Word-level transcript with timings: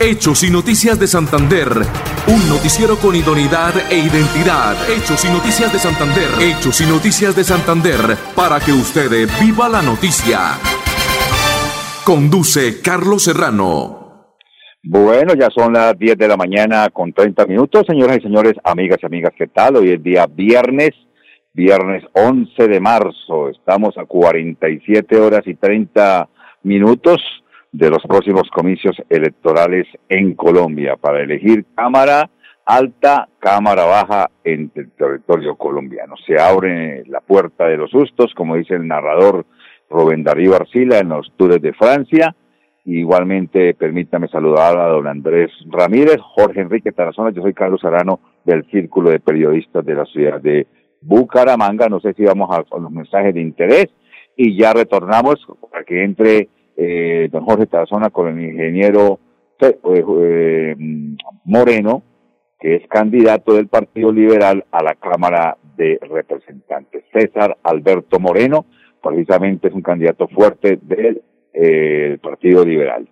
Hechos 0.00 0.42
y 0.42 0.50
Noticias 0.50 0.98
de 0.98 1.06
Santander. 1.06 1.68
Un 2.26 2.48
noticiero 2.48 2.96
con 2.96 3.14
idoneidad 3.14 3.74
e 3.92 3.98
identidad. 3.98 4.74
Hechos 4.90 5.24
y 5.24 5.28
Noticias 5.28 5.72
de 5.72 5.78
Santander. 5.78 6.28
Hechos 6.42 6.80
y 6.80 6.86
Noticias 6.86 7.36
de 7.36 7.44
Santander. 7.44 8.16
Para 8.34 8.58
que 8.58 8.72
usted 8.72 9.28
viva 9.40 9.68
la 9.68 9.82
noticia. 9.82 10.58
Conduce 12.04 12.82
Carlos 12.82 13.22
Serrano. 13.22 14.34
Bueno, 14.82 15.34
ya 15.34 15.48
son 15.50 15.72
las 15.72 15.96
10 15.96 16.18
de 16.18 16.28
la 16.28 16.36
mañana 16.36 16.90
con 16.90 17.12
30 17.12 17.46
minutos, 17.46 17.86
señoras 17.86 18.18
y 18.18 18.22
señores, 18.22 18.54
amigas 18.64 18.98
y 19.00 19.06
amigas, 19.06 19.32
¿qué 19.38 19.46
tal? 19.46 19.76
Hoy 19.76 19.92
es 19.92 20.02
día 20.02 20.26
viernes, 20.26 20.90
viernes 21.54 22.04
11 22.12 22.68
de 22.68 22.80
marzo. 22.80 23.48
Estamos 23.48 23.96
a 23.96 24.04
47 24.04 25.18
horas 25.18 25.42
y 25.46 25.54
30 25.54 26.28
minutos 26.64 27.22
de 27.74 27.90
los 27.90 28.04
próximos 28.04 28.48
comicios 28.50 28.96
electorales 29.08 29.88
en 30.08 30.34
Colombia 30.34 30.96
para 30.96 31.20
elegir 31.20 31.64
Cámara 31.74 32.30
Alta, 32.64 33.28
Cámara 33.40 33.84
Baja 33.84 34.30
en 34.44 34.70
el 34.76 34.92
territorio 34.92 35.56
colombiano. 35.56 36.14
Se 36.24 36.40
abre 36.40 37.02
la 37.06 37.20
puerta 37.20 37.66
de 37.66 37.76
los 37.76 37.90
sustos, 37.90 38.32
como 38.36 38.54
dice 38.54 38.74
el 38.74 38.86
narrador 38.86 39.44
Rubén 39.90 40.22
Darío 40.22 40.54
Arcila 40.54 41.00
en 41.00 41.08
los 41.08 41.32
tours 41.36 41.60
de 41.60 41.72
Francia. 41.72 42.36
Igualmente, 42.84 43.74
permítame 43.74 44.28
saludar 44.28 44.78
a 44.78 44.86
don 44.86 45.08
Andrés 45.08 45.50
Ramírez, 45.68 46.18
Jorge 46.20 46.60
Enrique 46.60 46.92
Tarazona, 46.92 47.32
yo 47.32 47.42
soy 47.42 47.54
Carlos 47.54 47.84
Arano 47.84 48.20
del 48.44 48.64
Círculo 48.70 49.10
de 49.10 49.18
Periodistas 49.18 49.84
de 49.84 49.94
la 49.94 50.04
ciudad 50.04 50.40
de 50.40 50.68
Bucaramanga. 51.00 51.88
No 51.88 51.98
sé 51.98 52.14
si 52.14 52.22
vamos 52.22 52.48
a, 52.52 52.58
a 52.58 52.78
los 52.78 52.92
mensajes 52.92 53.34
de 53.34 53.40
interés 53.40 53.88
y 54.36 54.56
ya 54.56 54.72
retornamos 54.72 55.44
para 55.72 55.82
que 55.82 56.04
entre 56.04 56.48
eh, 56.76 57.28
don 57.30 57.44
Jorge 57.44 57.66
Tarazona 57.66 58.10
con 58.10 58.28
el 58.28 58.44
ingeniero 58.44 59.20
eh, 59.60 59.78
eh, 59.84 60.76
Moreno, 61.44 62.02
que 62.58 62.76
es 62.76 62.88
candidato 62.88 63.54
del 63.54 63.68
Partido 63.68 64.10
Liberal 64.12 64.64
a 64.72 64.82
la 64.82 64.94
Cámara 64.94 65.56
de 65.76 65.98
Representantes. 66.02 67.04
César 67.12 67.56
Alberto 67.62 68.18
Moreno, 68.18 68.66
precisamente 69.02 69.68
es 69.68 69.74
un 69.74 69.82
candidato 69.82 70.26
fuerte 70.28 70.78
del 70.82 71.22
Partido 72.20 72.64
Liberal. 72.64 73.08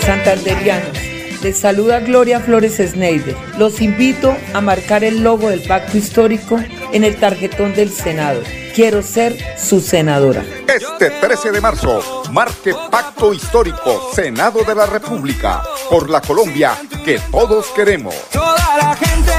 Santanderianos, 0.00 1.42
les 1.44 1.56
saluda 1.56 2.00
Gloria 2.00 2.40
Flores 2.40 2.78
Sneider. 2.78 3.36
Los 3.58 3.80
invito 3.80 4.34
a 4.54 4.60
marcar 4.60 5.04
el 5.04 5.22
logo 5.22 5.48
del 5.50 5.60
pacto 5.60 5.96
histórico 5.96 6.58
en 6.92 7.04
el 7.04 7.16
tarjetón 7.16 7.74
del 7.74 7.90
Senado. 7.90 8.40
Quiero 8.78 9.02
ser 9.02 9.36
su 9.58 9.80
senadora. 9.80 10.44
Este 10.68 11.10
13 11.10 11.50
de 11.50 11.60
marzo, 11.60 12.22
marque 12.30 12.72
Pacto 12.88 13.34
Histórico, 13.34 14.12
Senado 14.14 14.62
de 14.62 14.72
la 14.72 14.86
República, 14.86 15.64
por 15.90 16.08
la 16.08 16.20
Colombia 16.20 16.78
que 17.04 17.18
todos 17.32 17.66
queremos. 17.74 18.14
Toda 18.30 18.76
la 18.80 18.94
gente 18.94 19.32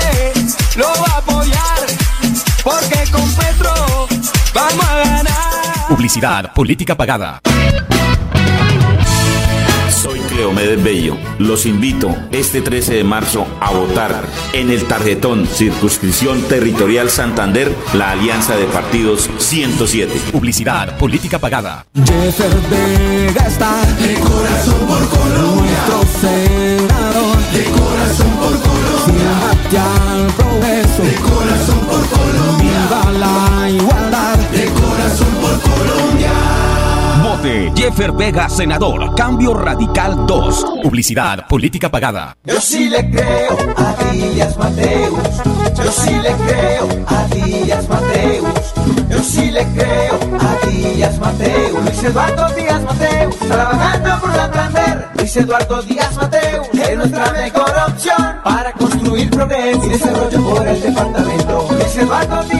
lo 0.75 0.87
va 0.87 1.13
a 1.13 1.17
apoyar, 1.19 1.79
porque 2.65 3.09
con 3.13 3.33
Petro 3.35 4.07
vamos 4.53 4.85
a 4.85 4.97
ganar. 5.05 5.87
Publicidad, 5.87 6.53
política 6.53 6.97
pagada. 6.97 7.39
Soy 10.39 10.45
Cleomedes 10.45 10.81
Bello. 10.81 11.17
Los 11.37 11.65
invito 11.65 12.15
este 12.31 12.61
13 12.61 12.93
de 12.93 13.03
marzo 13.03 13.45
a 13.59 13.71
votar 13.71 14.23
en 14.53 14.69
el 14.69 14.85
tarjetón 14.85 15.45
Circunscripción 15.45 16.41
Territorial 16.43 17.09
Santander, 17.09 17.75
la 17.93 18.11
Alianza 18.11 18.55
de 18.55 18.63
Partidos 18.65 19.29
107. 19.37 20.31
Publicidad, 20.31 20.97
política 20.97 21.39
pagada. 21.39 21.85
Jeffer 21.93 22.55
Vega 22.69 23.47
está 23.47 23.85
de 24.01 24.13
corazón 24.15 24.87
por 24.87 25.09
Colombia. 25.09 25.77
Nuestro 25.89 26.21
senador 26.21 27.37
de 27.51 27.63
corazón 27.65 28.31
por 28.39 28.61
Colombia. 28.61 28.79
Jeffer 37.89 38.11
Vega, 38.11 38.47
senador. 38.49 39.15
Cambio 39.15 39.51
Radical 39.51 40.27
2. 40.27 40.65
Publicidad, 40.83 41.47
política 41.47 41.89
pagada. 41.89 42.37
Yo 42.43 42.61
sí 42.61 42.87
le 42.87 43.09
creo 43.09 43.57
a 43.75 44.13
Díaz 44.13 44.55
Mateus. 44.57 45.19
Yo 45.75 45.91
sí 45.91 46.11
le 46.11 46.31
creo 46.35 46.87
a 47.07 47.23
Díaz 47.33 47.89
Mateus. 47.89 48.73
Yo 49.09 49.23
sí 49.23 49.49
le 49.49 49.65
creo 49.73 50.19
a 50.39 50.67
Díaz 50.67 51.17
Mateus. 51.17 51.83
Luis 51.83 52.03
Eduardo 52.03 52.53
Díaz 52.53 52.83
Mateus. 52.83 53.35
Trabajando 53.37 54.19
por 54.21 54.35
Santander. 54.35 55.07
Luis 55.15 55.37
Eduardo 55.37 55.81
Díaz 55.81 56.15
Mateus. 56.15 56.67
Es 56.71 56.95
nuestra 56.95 57.31
mejor 57.31 57.73
opción 57.87 58.35
para 58.43 58.71
construir 58.73 59.31
progreso 59.31 59.83
y 59.83 59.89
desarrollo 59.89 60.43
por 60.43 60.67
el 60.67 60.79
departamento. 60.79 61.67
Luis 61.71 61.97
Eduardo 61.97 62.43
Díaz 62.43 62.58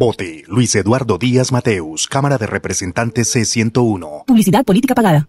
Vote 0.00 0.44
Luis 0.48 0.74
Eduardo 0.76 1.18
Díaz 1.18 1.52
Mateus, 1.52 2.08
Cámara 2.08 2.38
de 2.38 2.46
Representantes 2.46 3.36
C101. 3.36 4.24
Publicidad 4.24 4.64
política 4.64 4.94
pagada. 4.94 5.28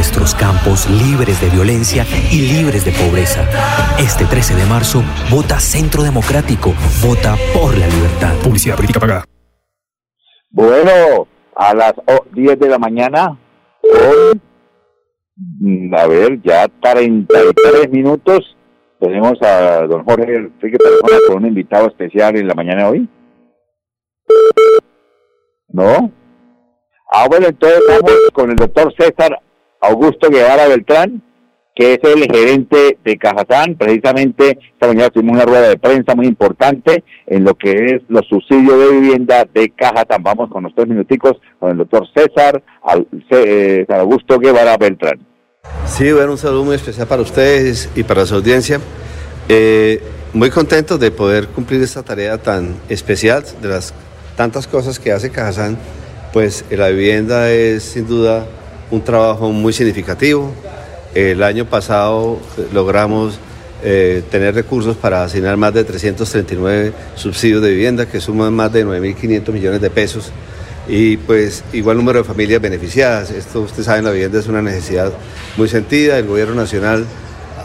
Nuestros 0.00 0.34
campos 0.34 0.88
libres 0.88 1.42
de 1.42 1.50
violencia 1.50 2.06
y 2.32 2.40
libres 2.40 2.86
de 2.86 2.92
pobreza. 2.92 3.44
Este 3.98 4.24
13 4.24 4.54
de 4.54 4.64
marzo, 4.64 5.02
vota 5.30 5.60
Centro 5.60 6.02
Democrático, 6.02 6.72
vota 7.04 7.36
por 7.52 7.76
la 7.76 7.86
libertad. 7.86 8.32
Publicidad 8.42 8.76
política 8.76 8.98
pagada. 8.98 9.24
Bueno, 10.48 11.28
a 11.54 11.74
las 11.74 11.92
oh, 12.06 12.24
10 12.32 12.58
de 12.58 12.68
la 12.70 12.78
mañana, 12.78 13.38
hoy, 13.82 14.40
mm, 15.36 15.94
a 15.94 16.06
ver, 16.06 16.40
ya 16.40 16.66
33 16.80 17.90
minutos, 17.90 18.56
tenemos 19.00 19.34
a 19.42 19.86
don 19.86 20.02
Jorge 20.04 20.34
Enrique 20.34 20.78
Tarazona 20.78 21.18
con 21.28 21.36
un 21.42 21.46
invitado 21.46 21.88
especial 21.88 22.38
en 22.38 22.48
la 22.48 22.54
mañana 22.54 22.84
de 22.84 22.88
hoy. 22.88 23.08
¿No? 25.68 26.10
Ah, 27.12 27.26
bueno, 27.28 27.48
entonces 27.48 27.82
vamos 27.86 28.30
con 28.32 28.48
el 28.48 28.56
doctor 28.56 28.94
César 28.96 29.38
Augusto 29.80 30.28
Guevara 30.28 30.68
Beltrán, 30.68 31.22
que 31.74 31.94
es 31.94 32.00
el 32.02 32.30
gerente 32.30 32.98
de 33.02 33.16
Cajazán. 33.16 33.76
Precisamente 33.76 34.58
esta 34.72 34.86
mañana 34.86 35.10
tuvimos 35.10 35.36
una 35.36 35.46
rueda 35.46 35.68
de 35.68 35.78
prensa 35.78 36.14
muy 36.14 36.26
importante 36.26 37.04
en 37.26 37.44
lo 37.44 37.54
que 37.54 37.70
es 37.70 38.02
los 38.08 38.26
subsidios 38.28 38.78
de 38.78 39.00
vivienda 39.00 39.46
de 39.52 39.70
Cajazán. 39.70 40.22
Vamos 40.22 40.50
con 40.50 40.64
los 40.64 40.74
tres 40.74 40.88
minuticos 40.88 41.40
con 41.58 41.70
el 41.70 41.78
doctor 41.78 42.06
César 42.14 42.62
eh, 43.30 43.86
Augusto 43.88 44.38
Guevara 44.38 44.76
Beltrán. 44.76 45.26
Sí, 45.86 46.12
bueno, 46.12 46.32
un 46.32 46.38
saludo 46.38 46.64
muy 46.64 46.76
especial 46.76 47.06
para 47.06 47.22
ustedes 47.22 47.90
y 47.94 48.02
para 48.02 48.26
su 48.26 48.34
audiencia. 48.34 48.80
Eh, 49.48 50.02
muy 50.32 50.50
contento 50.50 50.98
de 50.98 51.10
poder 51.10 51.48
cumplir 51.48 51.82
esta 51.82 52.02
tarea 52.02 52.38
tan 52.38 52.76
especial, 52.88 53.42
de 53.60 53.68
las 53.68 53.94
tantas 54.36 54.66
cosas 54.66 54.98
que 55.00 55.12
hace 55.12 55.30
Cajazán, 55.30 55.76
pues 56.32 56.64
la 56.70 56.88
vivienda 56.88 57.50
es 57.50 57.82
sin 57.82 58.06
duda 58.06 58.46
un 58.90 59.02
trabajo 59.02 59.50
muy 59.50 59.72
significativo. 59.72 60.52
El 61.14 61.42
año 61.42 61.64
pasado 61.64 62.38
logramos 62.72 63.38
eh, 63.82 64.22
tener 64.30 64.54
recursos 64.54 64.96
para 64.96 65.24
asignar 65.24 65.56
más 65.56 65.72
de 65.74 65.84
339 65.84 66.92
subsidios 67.14 67.62
de 67.62 67.70
vivienda 67.70 68.06
que 68.06 68.20
suman 68.20 68.52
más 68.52 68.72
de 68.72 68.84
9.500 68.84 69.52
millones 69.52 69.80
de 69.80 69.90
pesos 69.90 70.32
y 70.86 71.16
pues 71.18 71.62
igual 71.72 71.96
número 71.96 72.18
de 72.18 72.24
familias 72.24 72.60
beneficiadas. 72.60 73.30
Esto 73.30 73.60
ustedes 73.62 73.86
saben, 73.86 74.04
la 74.04 74.10
vivienda 74.10 74.38
es 74.38 74.48
una 74.48 74.62
necesidad 74.62 75.12
muy 75.56 75.68
sentida, 75.68 76.18
el 76.18 76.26
gobierno 76.26 76.54
nacional 76.54 77.06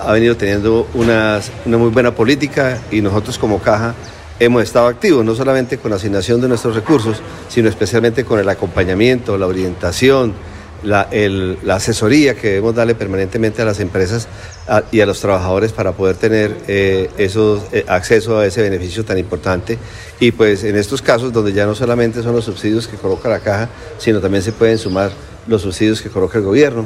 ha 0.01 0.11
venido 0.13 0.37
teniendo 0.37 0.87
una 0.93 1.41
muy 1.65 1.89
buena 1.89 2.13
política 2.13 2.79
y 2.91 3.01
nosotros 3.01 3.37
como 3.37 3.59
caja 3.59 3.95
hemos 4.39 4.63
estado 4.63 4.87
activos, 4.87 5.25
no 5.25 5.33
solamente 5.33 5.77
con 5.77 5.91
la 5.91 5.97
asignación 5.97 6.41
de 6.41 6.47
nuestros 6.47 6.75
recursos, 6.75 7.21
sino 7.47 7.69
especialmente 7.69 8.25
con 8.25 8.39
el 8.39 8.49
acompañamiento, 8.49 9.37
la 9.37 9.47
orientación, 9.47 10.33
la, 10.85 11.09
asesoría 11.75 12.35
que 12.35 12.47
debemos 12.49 12.75
darle 12.75 12.95
permanentemente 12.95 13.61
a 13.61 13.65
las 13.65 13.79
empresas 13.79 14.27
a- 14.67 14.83
y 14.91 15.01
a 15.01 15.05
los 15.05 15.19
trabajadores 15.19 15.71
para 15.71 15.91
poder 15.91 16.15
tener 16.15 16.55
eh, 16.67 17.09
esos, 17.17 17.63
eh, 17.71 17.83
acceso 17.87 18.39
a 18.39 18.45
ese 18.45 18.61
beneficio 18.61 19.03
tan 19.03 19.17
importante. 19.17 19.77
Y 20.19 20.31
pues 20.31 20.63
en 20.63 20.75
estos 20.75 21.01
casos 21.01 21.33
donde 21.33 21.51
ya 21.53 21.65
no 21.65 21.75
solamente 21.75 22.21
son 22.23 22.35
los 22.35 22.45
subsidios 22.45 22.87
que 22.87 22.97
coloca 22.97 23.27
la 23.29 23.39
caja, 23.39 23.69
sino 23.97 24.19
también 24.21 24.43
se 24.43 24.51
pueden 24.51 24.77
sumar 24.77 25.11
los 25.47 25.61
subsidios 25.63 26.01
que 26.01 26.09
coloca 26.09 26.37
el 26.37 26.43
gobierno. 26.45 26.85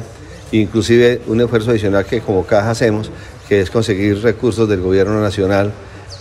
Inclusive 0.52 1.20
un 1.28 1.40
esfuerzo 1.40 1.70
adicional 1.70 2.04
que 2.04 2.20
como 2.20 2.44
caja 2.44 2.70
hacemos, 2.70 3.10
que 3.48 3.60
es 3.60 3.70
conseguir 3.70 4.20
recursos 4.22 4.68
del 4.68 4.80
gobierno 4.80 5.20
nacional 5.20 5.72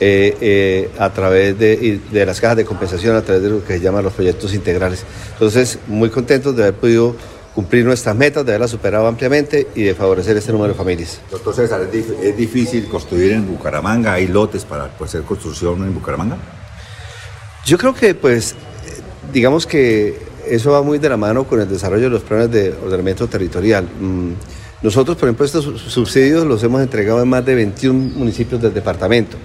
eh, 0.01 0.89
a 0.97 1.11
través 1.11 1.57
de, 1.59 1.99
de 2.11 2.25
las 2.25 2.39
cajas 2.39 2.57
de 2.57 2.65
compensación, 2.65 3.15
a 3.15 3.21
través 3.21 3.43
de 3.43 3.49
lo 3.49 3.63
que 3.65 3.73
se 3.73 3.79
llaman 3.81 4.03
los 4.03 4.13
proyectos 4.13 4.53
integrales. 4.53 5.03
Entonces, 5.33 5.79
muy 5.87 6.09
contentos 6.09 6.55
de 6.55 6.63
haber 6.63 6.75
podido 6.75 7.15
cumplir 7.59 7.83
nuestras 7.83 8.15
metas, 8.15 8.45
de 8.45 8.53
haberlas 8.53 8.71
superado 8.71 9.05
ampliamente 9.05 9.67
y 9.75 9.83
de 9.83 9.93
favorecer 9.93 10.37
este 10.37 10.53
número 10.53 10.71
de 10.71 10.77
familias. 10.77 11.19
Doctor 11.29 11.53
César, 11.53 11.81
¿es, 11.81 11.91
dif- 11.91 12.15
es 12.23 12.37
difícil 12.37 12.87
construir 12.87 13.33
en 13.33 13.45
Bucaramanga? 13.45 14.13
¿Hay 14.13 14.27
lotes 14.29 14.63
para 14.63 14.87
pues, 14.97 15.09
hacer 15.11 15.23
construcción 15.23 15.83
en 15.83 15.93
Bucaramanga? 15.93 16.37
Yo 17.65 17.77
creo 17.77 17.93
que, 17.93 18.15
pues, 18.15 18.55
digamos 19.33 19.65
que 19.65 20.17
eso 20.47 20.71
va 20.71 20.81
muy 20.83 20.99
de 20.99 21.09
la 21.09 21.17
mano 21.17 21.43
con 21.43 21.59
el 21.59 21.67
desarrollo 21.67 22.05
de 22.05 22.09
los 22.11 22.21
planes 22.23 22.49
de 22.49 22.73
ordenamiento 22.81 23.27
territorial. 23.27 23.83
Mm, 23.99 24.31
Nosotros, 24.81 25.17
por 25.17 25.27
ejemplo, 25.27 25.45
estos 25.45 25.65
sub- 25.65 25.77
subsidios 25.77 26.45
los 26.47 26.63
hemos 26.63 26.81
entregado 26.81 27.21
en 27.21 27.27
más 27.27 27.45
de 27.45 27.55
21 27.55 27.99
municipios 28.15 28.61
del 28.61 28.73
departamento. 28.73 29.35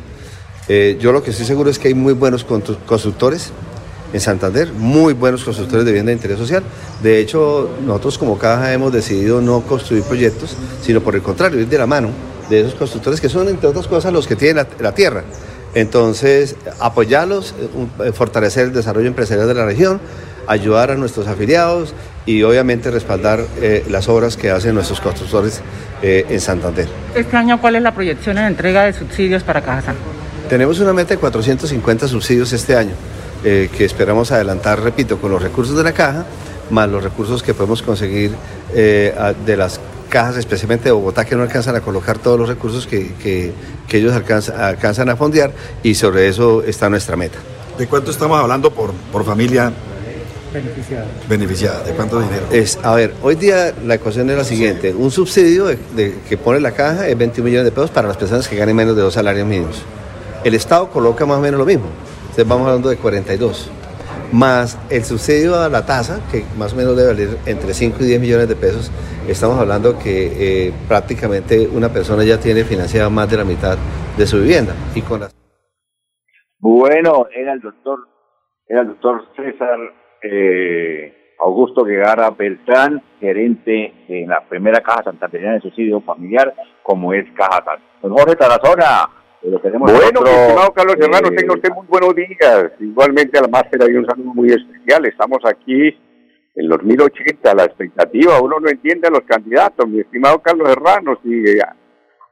Eh, 0.68 0.96
yo 1.00 1.10
lo 1.10 1.20
que 1.20 1.30
estoy 1.32 1.46
seguro 1.46 1.68
es 1.68 1.80
que 1.80 1.88
hay 1.88 1.94
muy 1.94 2.12
buenos 2.12 2.46
constru- 2.46 2.78
constructores 2.86 3.50
en 4.14 4.20
Santander, 4.20 4.72
muy 4.72 5.12
buenos 5.12 5.42
constructores 5.42 5.84
de 5.84 5.90
vivienda 5.90 6.10
de 6.10 6.14
interés 6.14 6.38
social. 6.38 6.62
De 7.02 7.18
hecho, 7.18 7.68
nosotros 7.84 8.16
como 8.16 8.38
caja 8.38 8.72
hemos 8.72 8.92
decidido 8.92 9.40
no 9.40 9.60
construir 9.62 10.04
proyectos, 10.04 10.56
sino 10.80 11.00
por 11.00 11.16
el 11.16 11.22
contrario, 11.22 11.60
ir 11.60 11.68
de 11.68 11.78
la 11.78 11.86
mano 11.86 12.10
de 12.48 12.60
esos 12.60 12.74
constructores 12.76 13.20
que 13.20 13.28
son, 13.28 13.48
entre 13.48 13.68
otras 13.68 13.88
cosas, 13.88 14.12
los 14.12 14.28
que 14.28 14.36
tienen 14.36 14.56
la, 14.56 14.68
la 14.78 14.94
tierra. 14.94 15.24
Entonces, 15.74 16.54
apoyarlos, 16.78 17.56
eh, 18.04 18.12
fortalecer 18.12 18.66
el 18.66 18.72
desarrollo 18.72 19.08
empresarial 19.08 19.48
de 19.48 19.54
la 19.54 19.66
región, 19.66 20.00
ayudar 20.46 20.92
a 20.92 20.94
nuestros 20.94 21.26
afiliados 21.26 21.92
y 22.24 22.42
obviamente 22.44 22.92
respaldar 22.92 23.40
eh, 23.60 23.84
las 23.90 24.08
obras 24.08 24.36
que 24.36 24.50
hacen 24.50 24.74
nuestros 24.74 25.00
constructores 25.00 25.60
eh, 26.02 26.26
en 26.28 26.40
Santander. 26.40 26.86
Este 27.16 27.36
año, 27.36 27.60
¿cuál 27.60 27.74
es 27.74 27.82
la 27.82 27.92
proyección 27.92 28.38
en 28.38 28.44
entrega 28.44 28.84
de 28.84 28.92
subsidios 28.92 29.42
para 29.42 29.62
Cajazán? 29.62 29.96
Tenemos 30.48 30.78
una 30.78 30.92
meta 30.92 31.14
de 31.14 31.18
450 31.18 32.06
subsidios 32.06 32.52
este 32.52 32.76
año, 32.76 32.92
eh, 33.44 33.68
que 33.76 33.84
esperamos 33.84 34.32
adelantar, 34.32 34.80
repito, 34.80 35.18
con 35.18 35.30
los 35.30 35.42
recursos 35.42 35.76
de 35.76 35.84
la 35.84 35.92
caja, 35.92 36.24
más 36.70 36.88
los 36.88 37.02
recursos 37.04 37.42
que 37.42 37.52
podemos 37.54 37.82
conseguir 37.82 38.32
eh, 38.74 39.14
de 39.44 39.56
las 39.56 39.80
cajas, 40.08 40.36
especialmente 40.36 40.84
de 40.84 40.92
Bogotá, 40.92 41.24
que 41.24 41.34
no 41.36 41.42
alcanzan 41.42 41.76
a 41.76 41.80
colocar 41.80 42.18
todos 42.18 42.38
los 42.38 42.48
recursos 42.48 42.86
que, 42.86 43.12
que- 43.14 43.52
que 43.88 43.98
ellos 43.98 44.12
alcanzan, 44.14 44.60
alcanzan 44.60 45.08
a 45.10 45.16
fondear, 45.16 45.52
y 45.82 45.94
sobre 45.94 46.28
eso 46.28 46.62
está 46.62 46.88
nuestra 46.88 47.16
meta. 47.16 47.38
¿De 47.78 47.86
cuánto 47.86 48.10
estamos 48.10 48.38
hablando 48.40 48.70
por, 48.72 48.92
por 49.12 49.24
familia 49.24 49.72
beneficiada? 51.28 51.82
¿De 51.82 51.92
cuánto 51.92 52.20
dinero? 52.20 52.46
Es, 52.52 52.78
a 52.82 52.94
ver, 52.94 53.12
hoy 53.22 53.34
día 53.34 53.74
la 53.84 53.94
ecuación 53.96 54.30
es 54.30 54.36
la 54.36 54.44
siguiente. 54.44 54.94
Un 54.94 55.10
subsidio 55.10 55.64
de- 55.66 55.78
de- 55.96 56.14
que 56.28 56.36
pone 56.38 56.60
la 56.60 56.70
caja 56.72 57.08
es 57.08 57.18
21 57.18 57.44
millones 57.44 57.64
de 57.64 57.72
pesos 57.72 57.90
para 57.90 58.06
las 58.08 58.16
personas 58.16 58.46
que 58.48 58.54
ganen 58.56 58.76
menos 58.76 58.94
de 58.96 59.02
dos 59.02 59.14
salarios 59.14 59.46
mínimos. 59.46 59.82
El 60.44 60.54
Estado 60.54 60.88
coloca 60.90 61.26
más 61.26 61.38
o 61.38 61.40
menos 61.40 61.58
lo 61.58 61.66
mismo. 61.66 61.86
Entonces 62.34 62.50
vamos 62.50 62.66
hablando 62.66 62.88
de 62.88 62.96
42. 62.96 63.70
Más 64.32 64.76
el 64.90 65.04
subsidio 65.04 65.54
a 65.54 65.68
la 65.68 65.86
tasa, 65.86 66.18
que 66.32 66.42
más 66.58 66.72
o 66.72 66.76
menos 66.76 66.96
debe 66.96 67.12
valer 67.12 67.38
entre 67.46 67.72
5 67.72 67.98
y 68.00 68.06
10 68.06 68.20
millones 68.20 68.48
de 68.48 68.56
pesos. 68.56 68.90
Estamos 69.28 69.56
hablando 69.56 69.96
que 70.00 70.66
eh, 70.66 70.72
prácticamente 70.88 71.68
una 71.68 71.90
persona 71.90 72.24
ya 72.24 72.40
tiene 72.40 72.64
financiada 72.64 73.08
más 73.08 73.30
de 73.30 73.36
la 73.36 73.44
mitad 73.44 73.78
de 74.18 74.26
su 74.26 74.40
vivienda. 74.40 74.74
Y 74.96 75.02
con 75.02 75.20
las 75.20 75.32
Bueno, 76.58 77.28
era 77.32 77.52
el 77.52 77.60
doctor, 77.60 78.00
era 78.66 78.80
el 78.80 78.88
doctor 78.88 79.28
César 79.36 79.78
eh, 80.20 81.36
Augusto 81.38 81.84
Guevara 81.84 82.30
Beltrán, 82.30 83.00
gerente 83.20 83.94
en 84.08 84.28
la 84.28 84.40
primera 84.40 84.80
caja 84.80 85.04
santandereana 85.04 85.54
de 85.54 85.60
subsidio 85.60 86.00
familiar, 86.00 86.52
como 86.82 87.12
es 87.12 87.30
Caja 87.36 87.62
San. 87.64 88.10
Jorge 88.10 88.34
Tarazona, 88.34 89.08
eh, 89.44 89.50
lo 89.50 89.60
tenemos 89.60 89.90
en 89.90 89.96
Bueno, 89.96 90.20
otro, 90.20 90.32
mi 90.32 90.38
estimado 90.38 90.72
Carlos 90.72 90.96
eh, 90.96 91.36
tenga 91.36 91.54
usted 91.54 91.70
muy 91.72 91.86
buenos 91.86 92.14
días. 92.14 92.72
Igualmente 92.80 93.38
al 93.38 93.50
máster 93.50 93.82
hay 93.82 93.94
un 93.94 94.06
saludo 94.06 94.34
muy 94.34 94.48
especial. 94.48 95.04
Estamos 95.06 95.38
aquí 95.44 95.88
en 96.54 96.68
los 96.68 96.82
1080, 96.82 97.54
la 97.54 97.64
expectativa. 97.64 98.40
Uno 98.40 98.58
no 98.60 98.68
entiende 98.68 99.08
a 99.08 99.10
los 99.10 99.22
candidatos, 99.22 99.88
mi 99.88 100.00
estimado 100.00 100.40
Carlos 100.40 100.68
Serrano. 100.68 101.18
Si 101.22 101.32
eh, 101.32 101.58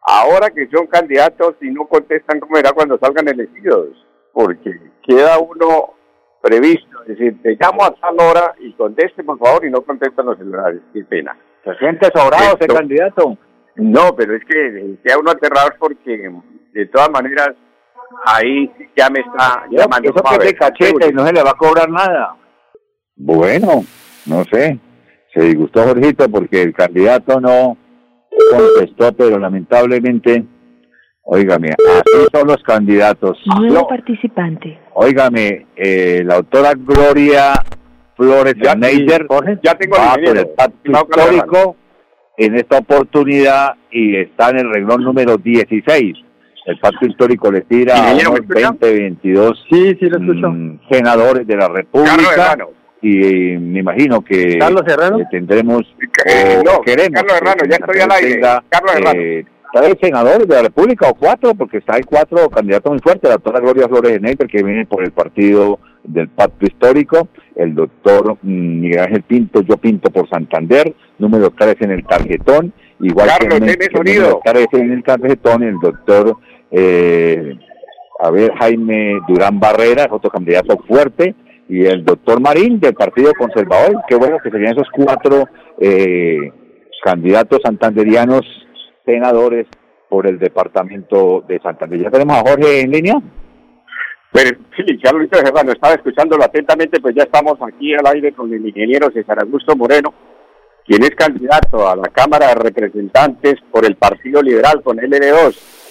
ahora 0.03 0.51
que 0.51 0.69
son 0.69 0.87
candidatos 0.87 1.57
y 1.61 1.71
no 1.71 1.87
contestan, 1.87 2.41
¿cómo 2.41 2.57
será 2.57 2.73
cuando 2.73 2.99
salgan 2.99 3.29
elegidos? 3.29 3.89
Porque 4.33 4.73
queda 5.07 5.39
uno 5.39 5.95
previsto. 6.41 7.03
Es 7.03 7.19
decir, 7.19 7.43
te 7.43 7.57
llamo 7.61 7.85
a 7.85 7.95
tal 7.95 8.15
hora 8.21 8.55
y 8.59 8.73
conteste, 8.73 9.23
por 9.23 9.39
favor, 9.39 9.65
y 9.67 9.71
no 9.71 9.83
contestan 9.83 10.27
los 10.27 10.39
celulares. 10.39 10.81
Qué 10.93 11.05
pena. 11.05 11.37
¿Se 11.65 11.75
siente 11.77 12.09
sobrado 12.15 12.57
ese 12.59 12.67
candidato? 12.67 13.37
no, 13.77 14.15
pero 14.15 14.37
es 14.37 14.45
que 14.45 14.97
queda 15.03 15.19
uno 15.19 15.31
aterrado 15.31 15.71
porque 15.79 16.31
de 16.73 16.87
todas 16.87 17.11
maneras 17.11 17.51
ahí 18.25 18.71
ya 18.97 19.09
me 19.11 19.21
está 19.21 19.65
Yo, 19.71 19.79
llamando. 19.79 20.11
eso 20.11 20.23
que 20.23 20.35
es 20.37 20.53
de 20.53 20.55
cachete 20.55 21.09
y 21.09 21.13
no 21.13 21.27
se 21.27 21.33
le 21.33 21.43
va 21.43 21.51
a 21.51 21.55
cobrar 21.55 21.89
nada. 21.89 22.37
Bueno, 23.17 23.85
no 24.27 24.45
sé. 24.51 24.79
Se 25.35 25.41
disgustó 25.43 25.83
Jorgito 25.85 26.29
porque 26.29 26.63
el 26.63 26.75
candidato 26.75 27.41
no 27.41 27.77
contestó, 28.51 29.13
pero 29.15 29.39
lamentablemente, 29.39 30.45
óigame, 31.23 31.71
así 31.71 32.27
son 32.33 32.49
los 32.49 32.63
candidatos. 32.63 33.39
Nuevo 33.59 33.75
No, 33.75 33.87
participante. 33.87 34.79
óigame, 34.95 35.67
eh, 35.77 36.23
la 36.25 36.37
doctora 36.37 36.73
Gloria 36.77 37.53
Flores 38.17 38.55
Ya- 38.63 38.75
Neider 38.75 39.27
ya 39.63 39.75
tengo 39.75 39.97
va 39.97 40.15
el 40.17 40.25
por 40.25 40.37
el 40.39 40.49
pacto 40.51 40.91
histórico 40.91 41.77
en 42.37 42.57
esta 42.57 42.79
oportunidad 42.79 43.75
y 43.91 44.17
está 44.17 44.51
en 44.51 44.59
el 44.59 44.73
renglón 44.73 45.03
número 45.03 45.37
16. 45.39 46.15
El 46.67 46.79
pacto 46.79 47.07
histórico 47.07 47.51
le 47.51 47.63
tira 47.63 47.95
a 47.95 47.99
Ingeniero, 48.13 48.33
¿me 48.33 48.39
unos 48.41 48.51
escucha? 48.57 48.71
20, 48.89 49.01
22 49.01 49.67
Sí, 49.71 49.97
sí, 49.99 50.09
lo 50.09 50.19
mm, 50.21 50.81
senadores 50.91 51.47
de 51.47 51.55
la 51.57 51.61
Carlos 51.67 51.77
República 51.77 52.33
Herrano. 52.35 52.69
y 53.01 53.25
eh, 53.55 53.59
me 53.59 53.81
imagino 53.81 54.21
que 54.23 54.59
Carlos 54.59 54.83
Serrano. 54.87 55.19
eh, 55.19 55.25
tendremos 55.31 55.83
Eh, 56.27 56.59
o 56.61 56.63
no, 56.63 56.81
queremos 56.83 57.11
Carlos 57.23 57.33
que 57.33 57.39
Herrano, 57.45 57.63
ya 57.69 57.77
estoy 57.77 58.01
al 58.01 58.11
aire. 58.13 58.35
tenga, 58.35 58.65
Carlos 58.69 58.95
Herrano. 58.97 59.21
eh, 59.21 59.45
tres 59.73 59.97
senadores 60.01 60.47
de 60.47 60.55
la 60.55 60.63
República 60.63 61.09
o 61.09 61.15
cuatro, 61.15 61.55
porque 61.55 61.79
está 61.79 61.97
hay 61.97 62.03
cuatro 62.03 62.49
candidatos 62.51 62.93
muy 62.93 63.01
fuertes, 63.01 63.29
la 63.29 63.37
doctora 63.37 63.59
Gloria 63.61 63.89
Flores 63.89 64.13
de 64.13 64.21
Neider, 64.21 64.47
que 64.47 64.63
viene 64.63 64.87
por 64.87 65.03
el 65.03 65.11
partido 65.13 65.79
del 66.05 66.29
Pacto 66.29 66.67
Histórico, 66.67 67.29
el 67.57 67.75
doctor 67.75 68.37
mm, 68.43 68.81
Miguel 68.81 69.01
Ángel 69.01 69.23
Pinto, 69.23 69.63
yo 69.63 69.77
Pinto 69.79 70.11
por 70.11 70.29
Santander, 70.29 70.95
número 71.19 71.51
tres 71.59 71.77
en 71.81 71.91
el 71.93 72.05
tarjetón, 72.05 72.73
igual 73.01 73.29
Carlos, 73.29 73.55
que, 73.61 73.65
deme 73.65 73.77
que 73.89 73.97
sonido. 73.97 74.23
número 74.23 74.41
tres 74.45 74.67
en 74.73 74.93
el 74.93 75.03
tarjetón, 75.03 75.63
el 75.63 75.77
doctor, 75.81 76.37
eh, 76.73 77.59
a 78.19 78.31
ver, 78.31 78.53
Jaime 78.55 79.21
Durán 79.29 79.61
Barrera, 79.61 80.09
otro 80.11 80.31
candidato 80.31 80.79
fuerte, 80.89 81.35
y 81.69 81.85
el 81.85 82.05
doctor 82.05 82.41
Marín 82.41 82.81
del 82.81 82.95
Partido 82.95 83.33
Conservador, 83.39 84.03
qué 84.09 84.17
bueno 84.17 84.39
que 84.43 84.51
serían 84.51 84.73
esos 84.73 84.89
cuatro 84.93 85.47
eh, 85.79 86.51
candidatos 87.03 87.61
santanderianos 87.65 88.43
senadores 89.05 89.67
por 90.09 90.27
el 90.27 90.39
departamento 90.39 91.45
de 91.49 91.59
Santander. 91.61 92.01
¿Ya 92.01 92.11
tenemos 92.11 92.37
a 92.37 92.49
Jorge 92.49 92.83
en 92.83 92.91
línea? 92.91 93.15
Pero 94.33 94.59
sí, 94.77 94.99
Carlos 95.03 95.29
Serrano, 95.31 95.73
estaba 95.73 95.95
escuchándolo 95.95 96.45
atentamente, 96.45 97.01
pues 97.01 97.15
ya 97.15 97.25
estamos 97.25 97.55
aquí 97.61 97.95
al 97.95 98.07
aire 98.15 98.33
con 98.33 98.53
el 98.53 98.67
ingeniero 98.67 99.11
César 99.11 99.41
Augusto 99.41 99.77
Moreno, 99.77 100.15
quien 100.87 101.03
es 101.03 101.11
candidato 101.11 101.89
a 101.89 101.97
la 101.97 102.09
Cámara 102.09 102.49
de 102.49 102.55
Representantes 102.55 103.57
por 103.71 103.85
el 103.85 103.97
Partido 103.97 104.43
Liberal 104.43 104.83
con 104.83 104.97
LD2. 104.97 105.82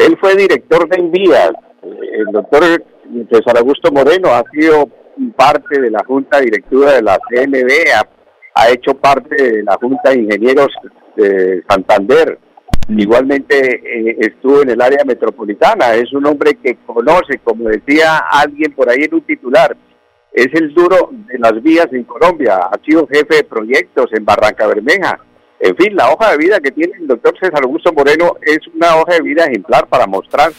Él 0.00 0.16
fue 0.18 0.34
director 0.34 0.88
de 0.88 0.96
Envías. 0.96 1.52
El 1.82 2.26
doctor 2.32 2.62
César 3.30 3.58
Augusto 3.58 3.92
Moreno 3.92 4.30
ha 4.30 4.42
sido 4.50 4.88
parte 5.36 5.78
de 5.78 5.90
la 5.90 6.02
Junta 6.06 6.40
Directiva 6.40 6.92
de 6.92 7.02
la 7.02 7.18
CNB, 7.28 7.68
ha, 8.54 8.70
hecho 8.70 8.94
parte 8.94 9.34
de 9.36 9.62
la 9.62 9.76
Junta 9.78 10.10
de 10.10 10.22
Ingenieros 10.22 10.68
de 11.16 11.62
Santander. 11.68 12.38
Igualmente 12.88 13.56
eh, 13.58 14.16
estuvo 14.20 14.62
en 14.62 14.70
el 14.70 14.80
área 14.80 15.04
metropolitana. 15.04 15.94
Es 15.94 16.12
un 16.14 16.26
hombre 16.26 16.54
que 16.54 16.78
conoce, 16.86 17.38
como 17.44 17.68
decía 17.68 18.22
alguien 18.30 18.72
por 18.72 18.88
ahí 18.88 19.02
en 19.02 19.14
un 19.14 19.22
titular, 19.22 19.76
es 20.32 20.48
el 20.54 20.72
duro 20.72 21.10
de 21.12 21.38
las 21.38 21.62
vías 21.62 21.88
en 21.92 22.04
Colombia. 22.04 22.56
Ha 22.56 22.78
sido 22.84 23.06
jefe 23.06 23.36
de 23.36 23.44
proyectos 23.44 24.06
en 24.14 24.24
Barranca 24.24 24.66
Bermeja. 24.66 25.18
En 25.62 25.76
fin, 25.76 25.94
la 25.94 26.10
hoja 26.10 26.30
de 26.32 26.38
vida 26.38 26.58
que 26.60 26.70
tiene 26.70 26.94
el 26.98 27.06
doctor 27.06 27.34
César 27.38 27.62
Augusto 27.62 27.92
Moreno 27.92 28.36
es 28.42 28.58
una 28.74 28.96
hoja 28.96 29.14
de 29.16 29.22
vida 29.22 29.44
ejemplar 29.44 29.86
para 29.88 30.06
mostrar 30.06 30.52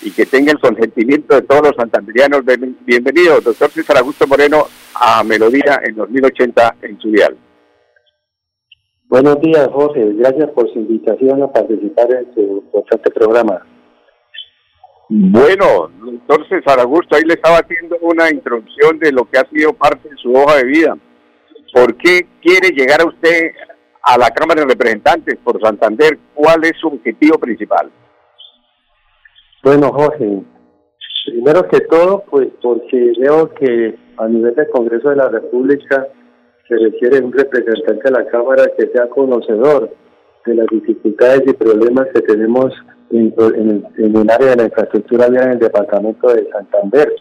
y 0.00 0.10
que 0.12 0.26
tenga 0.26 0.52
el 0.52 0.60
consentimiento 0.60 1.34
de 1.34 1.42
todos 1.42 1.62
los 1.62 1.72
santanderianos. 1.76 2.44
Bien- 2.44 2.76
Bienvenido, 2.86 3.40
doctor 3.40 3.70
César 3.70 3.98
Augusto 3.98 4.26
Moreno, 4.28 4.66
a 4.94 5.24
Melodía 5.24 5.80
en 5.84 5.96
2080 5.96 6.76
en 6.82 7.00
su 7.00 7.10
dial. 7.10 7.36
Buenos 9.06 9.40
días, 9.40 9.68
Jorge. 9.72 10.12
Gracias 10.14 10.50
por 10.50 10.72
su 10.72 10.78
invitación 10.78 11.42
a 11.42 11.52
participar 11.52 12.10
en 12.12 12.34
su 12.34 12.40
importante 12.64 13.10
programa. 13.10 13.66
Bueno, 15.08 15.90
doctor 16.00 16.48
César 16.48 16.80
Augusto, 16.80 17.16
ahí 17.16 17.22
le 17.24 17.34
estaba 17.34 17.58
haciendo 17.58 17.96
una 18.00 18.30
introducción 18.30 18.98
de 18.98 19.12
lo 19.12 19.24
que 19.28 19.38
ha 19.38 19.48
sido 19.50 19.72
parte 19.72 20.08
de 20.08 20.16
su 20.16 20.32
hoja 20.32 20.56
de 20.58 20.64
vida. 20.64 20.96
¿Por 21.72 21.96
qué 21.96 22.26
quiere 22.40 22.70
llegar 22.70 23.00
a 23.02 23.06
usted 23.06 23.50
a 24.06 24.18
la 24.18 24.30
Cámara 24.30 24.62
de 24.62 24.68
Representantes 24.68 25.38
por 25.42 25.60
Santander? 25.60 26.18
¿Cuál 26.34 26.64
es 26.64 26.72
su 26.80 26.88
objetivo 26.88 27.38
principal? 27.38 27.90
Bueno, 29.62 29.90
Jorge, 29.92 30.42
primero 31.26 31.66
que 31.68 31.80
todo, 31.80 32.24
pues 32.30 32.48
porque 32.62 33.12
veo 33.18 33.52
que 33.54 33.96
a 34.18 34.28
nivel 34.28 34.54
del 34.54 34.68
Congreso 34.68 35.10
de 35.10 35.16
la 35.16 35.28
República 35.28 36.06
se 36.68 36.76
requiere 36.76 37.24
un 37.24 37.32
representante 37.32 38.02
de 38.04 38.10
la 38.10 38.26
Cámara 38.26 38.64
que 38.76 38.86
sea 38.88 39.08
conocedor 39.08 39.90
de 40.46 40.54
las 40.54 40.66
dificultades 40.66 41.42
y 41.46 41.52
problemas 41.54 42.08
que 42.14 42.20
tenemos 42.20 42.72
en, 43.10 43.34
el, 43.96 44.30
área 44.30 44.50
de 44.50 44.56
la 44.56 44.64
infraestructura 44.64 45.28
vial 45.28 45.44
en 45.44 45.52
el 45.52 45.58
departamento 45.58 46.28
de 46.28 46.48
Santander. 46.50 47.14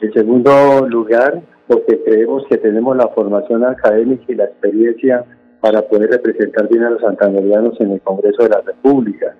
En 0.00 0.12
segundo 0.12 0.86
lugar, 0.88 1.42
porque 1.68 2.02
creemos 2.02 2.44
que 2.48 2.58
tenemos 2.58 2.96
la 2.96 3.08
formación 3.08 3.64
académica 3.64 4.24
y 4.28 4.34
la 4.34 4.44
experiencia 4.44 5.24
para 5.62 5.80
poder 5.82 6.10
representar 6.10 6.68
bien 6.68 6.82
a 6.82 6.90
los 6.90 7.00
santanderianos 7.00 7.80
en 7.80 7.92
el 7.92 8.00
Congreso 8.00 8.42
de 8.42 8.48
la 8.48 8.60
República. 8.62 9.36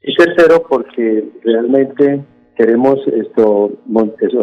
Y 0.00 0.14
tercero, 0.14 0.64
porque 0.68 1.28
realmente 1.42 2.24
queremos 2.56 3.00
esto, 3.08 3.72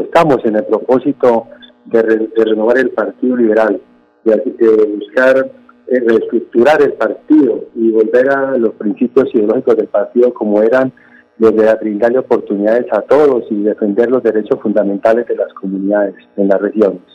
estamos 0.03 0.43
en 0.43 0.57
el 0.57 0.65
propósito 0.65 1.47
de, 1.85 2.29
renovar 2.35 2.77
el 2.77 2.89
Partido 2.89 3.37
Liberal, 3.37 3.81
de, 4.25 4.97
buscar 4.99 5.49
eh, 5.87 5.99
reestructurar 6.05 6.81
el 6.81 6.93
partido 6.93 7.69
y 7.73 7.91
volver 7.91 8.29
a 8.29 8.57
los 8.57 8.73
principios 8.73 9.33
ideológicos 9.33 9.77
del 9.77 9.87
partido 9.87 10.33
como 10.33 10.61
eran 10.61 10.91
desde 11.37 11.73
brindarle 11.75 12.19
oportunidades 12.19 12.87
a 12.91 13.01
todos 13.01 13.45
y 13.49 13.63
defender 13.63 14.09
los 14.09 14.23
derechos 14.23 14.59
fundamentales 14.61 15.25
de 15.27 15.35
las 15.35 15.53
comunidades 15.53 16.15
en 16.35 16.49
las 16.49 16.61
regiones. 16.61 17.14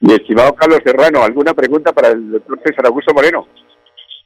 Mi 0.00 0.12
estimado 0.12 0.54
Carlos 0.54 0.78
Serrano, 0.84 1.24
¿alguna 1.24 1.54
pregunta 1.54 1.92
para 1.92 2.08
el 2.08 2.30
doctor 2.30 2.60
César 2.64 2.86
Augusto 2.86 3.12
Moreno? 3.12 3.48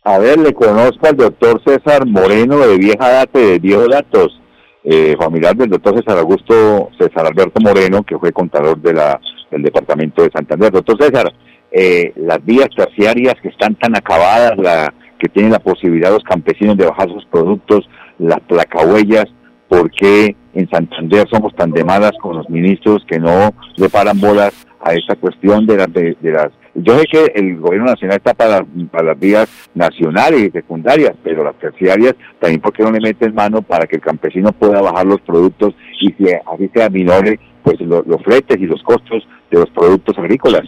A 0.05 0.19
ver, 0.19 0.39
le 0.39 0.53
conozco 0.53 1.07
al 1.07 1.17
doctor 1.17 1.63
César 1.65 2.07
Moreno 2.07 2.59
de 2.59 2.77
vieja 2.77 3.09
data 3.09 3.39
de 3.39 3.59
viejos 3.59 3.89
datos, 3.89 4.39
eh, 4.85 5.17
familiar 5.19 5.57
del 5.57 5.71
doctor 5.71 5.97
César 5.97 6.19
Augusto 6.19 6.91
César 6.99 7.27
Alberto 7.27 7.61
Moreno, 7.63 8.03
que 8.03 8.19
fue 8.19 8.33
contador 8.33 8.83
de 8.83 8.93
la 8.93 9.19
del 9.51 9.63
departamento 9.63 10.23
de 10.23 10.31
Santander. 10.31 10.73
Doctor 10.73 10.97
César, 11.05 11.33
eh, 11.71 12.13
las 12.17 12.45
vías 12.45 12.69
terciarias 12.77 13.35
que 13.41 13.49
están 13.49 13.75
tan 13.77 13.97
acabadas, 13.97 14.59
la, 14.59 14.93
que 15.19 15.29
tienen 15.29 15.53
la 15.53 15.59
posibilidad 15.59 16.11
los 16.11 16.25
campesinos 16.25 16.77
de 16.77 16.87
bajar 16.87 17.09
sus 17.09 17.25
productos, 17.27 17.89
las 18.19 18.41
placahuellas, 18.41 19.27
¿por 19.69 19.91
qué 19.91 20.37
en 20.53 20.69
Santander 20.69 21.27
somos 21.31 21.55
tan 21.55 21.71
de 21.71 21.83
malas 21.83 22.13
con 22.21 22.37
los 22.37 22.49
ministros 22.51 23.03
que 23.09 23.19
no 23.19 23.55
le 23.77 23.89
paran 23.89 24.21
bolas 24.21 24.53
a 24.83 24.95
esa 24.95 25.17
cuestión 25.17 25.67
de 25.67 25.77
las... 25.77 25.93
De, 25.93 26.17
las 26.23 26.51
yo 26.75 26.99
sé 26.99 27.05
que 27.11 27.33
el 27.35 27.59
gobierno 27.59 27.91
nacional 27.91 28.17
está 28.17 28.33
para, 28.33 28.65
para 28.91 29.09
las 29.09 29.21
vías 29.21 29.47
nacionales 29.75 30.41
y 30.41 30.51
secundarias, 30.51 31.15
pero 31.23 31.45
las 31.45 31.55
terciarias 31.57 32.15
también 32.41 32.63
porque 32.63 32.83
no 32.83 32.91
le 32.91 33.01
meten 33.01 33.35
mano 33.35 33.61
para 33.61 33.87
que 33.87 33.97
el 33.97 34.03
campesino 34.03 34.53
pueda 34.53 34.81
bajar 34.81 35.05
los 35.05 35.21
productos 35.21 35.75
y 36.01 36.13
si 36.13 36.25
así 36.33 36.71
sea 36.75 36.89
minore 36.89 37.39
pues 37.63 37.81
los 37.81 38.23
fletes 38.25 38.59
y 38.59 38.67
los 38.67 38.83
costos 38.83 39.27
de 39.51 39.59
los 39.59 39.71
productos 39.71 40.19
agrícolas. 40.19 40.65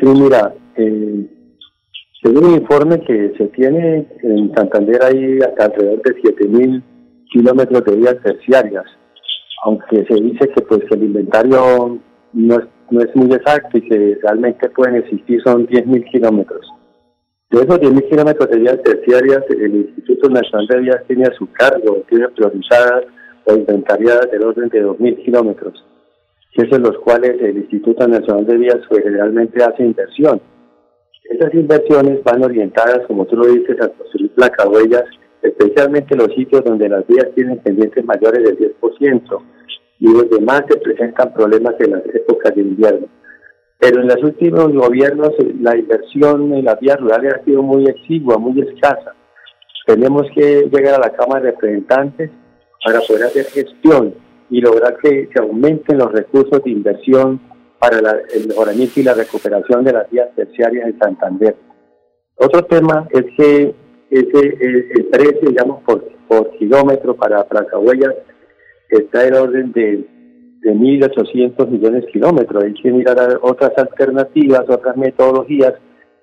Sí, 0.00 0.06
mira, 0.06 0.52
eh, 0.76 1.26
según 2.22 2.46
un 2.46 2.54
informe 2.54 3.00
que 3.00 3.32
se 3.36 3.46
tiene 3.48 4.06
en 4.22 4.54
Santander 4.54 5.02
hay 5.02 5.38
alrededor 5.58 6.02
de 6.02 6.16
7.000 6.22 6.82
kilómetros 7.30 7.84
de 7.84 7.96
vías 7.96 8.16
terciarias, 8.22 8.84
aunque 9.66 10.06
se 10.06 10.14
dice 10.14 10.48
que 10.54 10.62
pues 10.62 10.82
el 10.92 11.02
inventario 11.02 11.98
no 12.32 12.54
es, 12.54 12.66
no 12.88 13.00
es 13.00 13.16
muy 13.16 13.26
exacto 13.34 13.78
y 13.78 13.88
que 13.88 14.16
realmente 14.22 14.70
pueden 14.70 14.94
existir 14.94 15.42
son 15.42 15.66
10.000 15.66 16.08
kilómetros. 16.08 16.64
De 17.50 17.58
esos 17.58 17.80
10.000 17.80 18.08
kilómetros 18.08 18.48
de 18.48 18.58
vías 18.60 18.80
terciarias, 18.84 19.42
el 19.50 19.74
Instituto 19.74 20.30
Nacional 20.30 20.68
de 20.68 20.80
Vías 20.82 21.02
tiene 21.08 21.24
a 21.24 21.34
su 21.34 21.50
cargo, 21.50 22.04
tiene 22.08 22.28
priorizadas 22.28 23.06
o 23.44 23.54
inventariadas 23.54 24.30
del 24.30 24.44
orden 24.44 24.68
de 24.68 24.84
2.000 24.84 25.24
kilómetros, 25.24 25.84
que 26.52 26.62
es 26.62 26.72
en 26.72 26.82
los 26.82 26.96
cuales 26.98 27.34
el 27.40 27.58
Instituto 27.58 28.06
Nacional 28.06 28.46
de 28.46 28.58
Vías 28.58 28.78
generalmente 28.88 29.64
hace 29.64 29.82
inversión. 29.82 30.40
Esas 31.24 31.52
inversiones 31.54 32.22
van 32.22 32.44
orientadas, 32.44 33.04
como 33.08 33.24
tú 33.26 33.36
lo 33.36 33.46
dices, 33.46 33.80
a 33.80 33.88
construir 33.88 34.30
placahuellas, 34.30 35.06
especialmente 35.46 36.16
los 36.16 36.32
sitios 36.34 36.64
donde 36.64 36.88
las 36.88 37.06
vías 37.06 37.26
tienen 37.34 37.58
pendientes 37.58 38.04
mayores 38.04 38.44
del 38.44 38.58
10% 38.58 39.42
y 39.98 40.12
donde 40.12 40.40
más 40.40 40.62
se 40.68 40.78
presentan 40.78 41.32
problemas 41.32 41.74
en 41.80 41.92
las 41.92 42.02
épocas 42.14 42.54
de 42.54 42.62
invierno. 42.62 43.06
Pero 43.78 44.00
en 44.00 44.08
los 44.08 44.22
últimos 44.22 44.72
gobiernos 44.72 45.32
la 45.60 45.76
inversión 45.76 46.52
en 46.54 46.64
las 46.64 46.80
vías 46.80 46.98
rurales 47.00 47.34
ha 47.34 47.44
sido 47.44 47.62
muy 47.62 47.86
exigua, 47.86 48.38
muy 48.38 48.60
escasa. 48.60 49.14
Tenemos 49.86 50.26
que 50.34 50.68
llegar 50.72 50.94
a 50.94 51.06
la 51.06 51.12
Cámara 51.12 51.44
de 51.44 51.50
Representantes 51.52 52.30
para 52.84 53.00
poder 53.00 53.24
hacer 53.24 53.44
gestión 53.46 54.14
y 54.50 54.60
lograr 54.60 54.96
que 55.02 55.28
se 55.32 55.40
aumenten 55.40 55.98
los 55.98 56.12
recursos 56.12 56.62
de 56.64 56.70
inversión 56.70 57.40
para 57.78 57.98
el 58.34 58.48
mejoramiento 58.48 59.00
y 59.00 59.02
la 59.02 59.14
recuperación 59.14 59.84
de 59.84 59.92
las 59.92 60.10
vías 60.10 60.28
terciarias 60.34 60.86
en 60.86 60.98
Santander. 60.98 61.56
Otro 62.36 62.64
tema 62.64 63.06
es 63.10 63.24
que 63.36 63.74
ese, 64.10 64.56
el, 64.60 65.06
precio, 65.10 65.48
digamos, 65.48 65.82
por, 65.84 66.04
por 66.28 66.50
kilómetro 66.52 67.14
para 67.16 67.44
Placahuellas 67.44 68.14
está 68.88 69.26
en 69.26 69.34
orden 69.34 69.72
de, 69.72 70.06
de 70.62 70.74
1.800 70.74 71.68
millones 71.68 72.06
de 72.06 72.12
kilómetros. 72.12 72.64
Hay 72.64 72.74
que 72.74 72.90
mirar 72.90 73.38
otras 73.42 73.72
alternativas, 73.76 74.62
otras 74.68 74.96
metodologías 74.96 75.74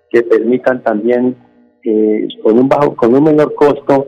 que 0.10 0.24
permitan 0.24 0.84
también, 0.84 1.36
eh, 1.84 2.28
con, 2.44 2.58
un 2.60 2.70
bajo, 2.70 2.96
con 2.96 3.13
un 3.16 3.24
menor 3.24 3.54
costo, 3.56 4.08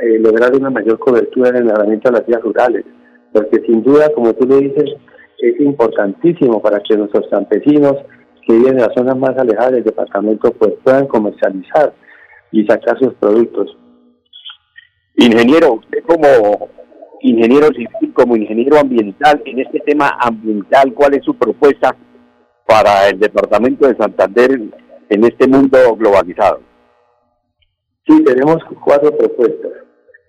eh, 0.00 0.18
lograr 0.18 0.54
una 0.54 0.70
mayor 0.70 0.98
cobertura 0.98 1.50
en 1.50 1.56
el 1.56 1.64
mejoramiento 1.64 2.08
de 2.10 2.18
las 2.18 2.26
vías 2.26 2.42
rurales, 2.42 2.84
porque 3.32 3.60
sin 3.66 3.82
duda, 3.82 4.10
como 4.14 4.32
tú 4.32 4.46
lo 4.46 4.58
dices, 4.58 4.90
es 5.38 5.60
importantísimo 5.60 6.60
para 6.62 6.80
que 6.80 6.96
nuestros 6.96 7.26
campesinos 7.28 7.96
que 8.46 8.54
viven 8.54 8.74
en 8.74 8.86
las 8.86 8.94
zonas 8.94 9.16
más 9.16 9.36
alejadas 9.36 9.72
del 9.72 9.84
departamento 9.84 10.52
pues 10.52 10.72
puedan 10.82 11.06
comercializar 11.06 11.92
y 12.52 12.64
sacar 12.66 12.98
sus 12.98 13.14
productos. 13.14 13.76
Ingeniero, 15.16 15.74
usted 15.74 16.02
como 16.06 16.68
ingeniero 17.20 17.68
civil, 17.68 18.12
como 18.14 18.36
ingeniero 18.36 18.78
ambiental, 18.78 19.42
en 19.44 19.60
este 19.60 19.80
tema 19.80 20.16
ambiental, 20.20 20.92
¿cuál 20.94 21.14
es 21.14 21.24
su 21.24 21.34
propuesta 21.34 21.94
para 22.66 23.08
el 23.08 23.18
departamento 23.18 23.86
de 23.86 23.96
Santander 23.96 24.60
en 25.08 25.24
este 25.24 25.46
mundo 25.46 25.78
globalizado? 25.96 26.60
Sí, 28.06 28.24
tenemos 28.24 28.58
cuatro 28.82 29.16
propuestas. 29.16 29.72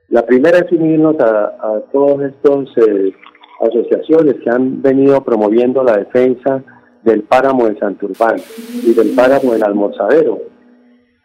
La 0.09 0.25
primera 0.25 0.59
es 0.59 0.71
unirnos 0.71 1.17
a, 1.19 1.45
a 1.45 1.81
todas 1.91 2.33
estas 2.33 2.67
eh, 2.85 3.13
asociaciones 3.61 4.35
que 4.43 4.49
han 4.49 4.81
venido 4.81 5.23
promoviendo 5.23 5.83
la 5.83 5.97
defensa 5.97 6.63
del 7.03 7.23
páramo 7.23 7.67
de 7.67 7.79
Santurbán 7.79 8.35
y 8.83 8.93
del 8.93 9.15
páramo 9.15 9.53
del 9.53 9.63
Almorzadero, 9.63 10.39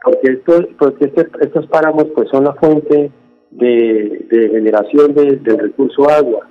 porque 0.06 0.34
estos, 0.34 0.66
porque 0.78 1.06
este, 1.06 1.26
estos 1.40 1.66
páramos 1.66 2.04
pues 2.14 2.28
son 2.30 2.44
la 2.44 2.54
fuente 2.54 3.10
de, 3.50 4.26
generación 4.52 5.12
del 5.14 5.58
recurso 5.58 6.08
agua. 6.08 6.48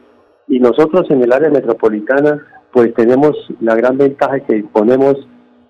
Y 0.50 0.60
nosotros 0.60 1.10
en 1.10 1.24
el 1.24 1.32
área 1.32 1.50
metropolitana 1.50 2.46
pues 2.74 2.94
tenemos 2.96 3.32
la 3.62 3.76
gran 3.76 3.98
ventaja 3.98 4.42
que 4.42 4.56
disponemos 4.56 5.16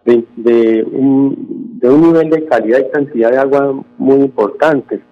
de, 0.03 0.25
de, 0.35 0.83
un, 0.83 1.77
de 1.79 1.89
un 1.89 2.01
nivel 2.01 2.31
de 2.31 2.45
calidad 2.45 2.79
y 2.79 2.89
cantidad 2.89 3.29
de 3.29 3.37
agua 3.37 3.83
muy 3.99 4.17
importante. 4.21 5.03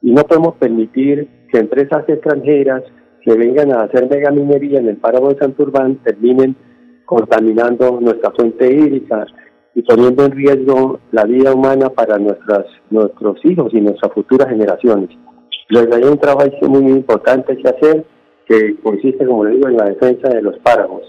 Y 0.00 0.12
no 0.12 0.22
podemos 0.22 0.54
permitir 0.54 1.28
que 1.52 1.58
empresas 1.58 2.08
extranjeras 2.08 2.82
que 3.20 3.34
vengan 3.34 3.72
a 3.72 3.82
hacer 3.82 4.08
megaminería 4.08 4.78
en 4.78 4.88
el 4.88 4.96
páramo 4.96 5.28
de 5.28 5.38
Santurbán 5.38 5.96
terminen 5.96 6.56
contaminando 7.04 8.00
nuestra 8.00 8.30
fuente 8.30 8.72
hídrica 8.72 9.26
y 9.74 9.82
poniendo 9.82 10.24
en 10.24 10.32
riesgo 10.32 11.00
la 11.12 11.24
vida 11.24 11.54
humana 11.54 11.88
para 11.90 12.18
nuestras, 12.18 12.66
nuestros 12.90 13.42
hijos 13.44 13.72
y 13.72 13.80
nuestras 13.80 14.12
futuras 14.12 14.48
generaciones. 14.48 15.10
Luego 15.68 15.94
hay 15.94 16.02
un 16.02 16.18
trabajo 16.18 16.68
muy, 16.68 16.92
importante 16.92 17.56
que 17.56 17.68
hacer 17.68 18.04
que 18.46 18.76
consiste, 18.82 19.24
como 19.24 19.44
le 19.44 19.56
digo, 19.56 19.68
en 19.68 19.76
la 19.76 19.86
defensa 19.86 20.28
de 20.28 20.42
los 20.42 20.58
páramos. 20.58 21.02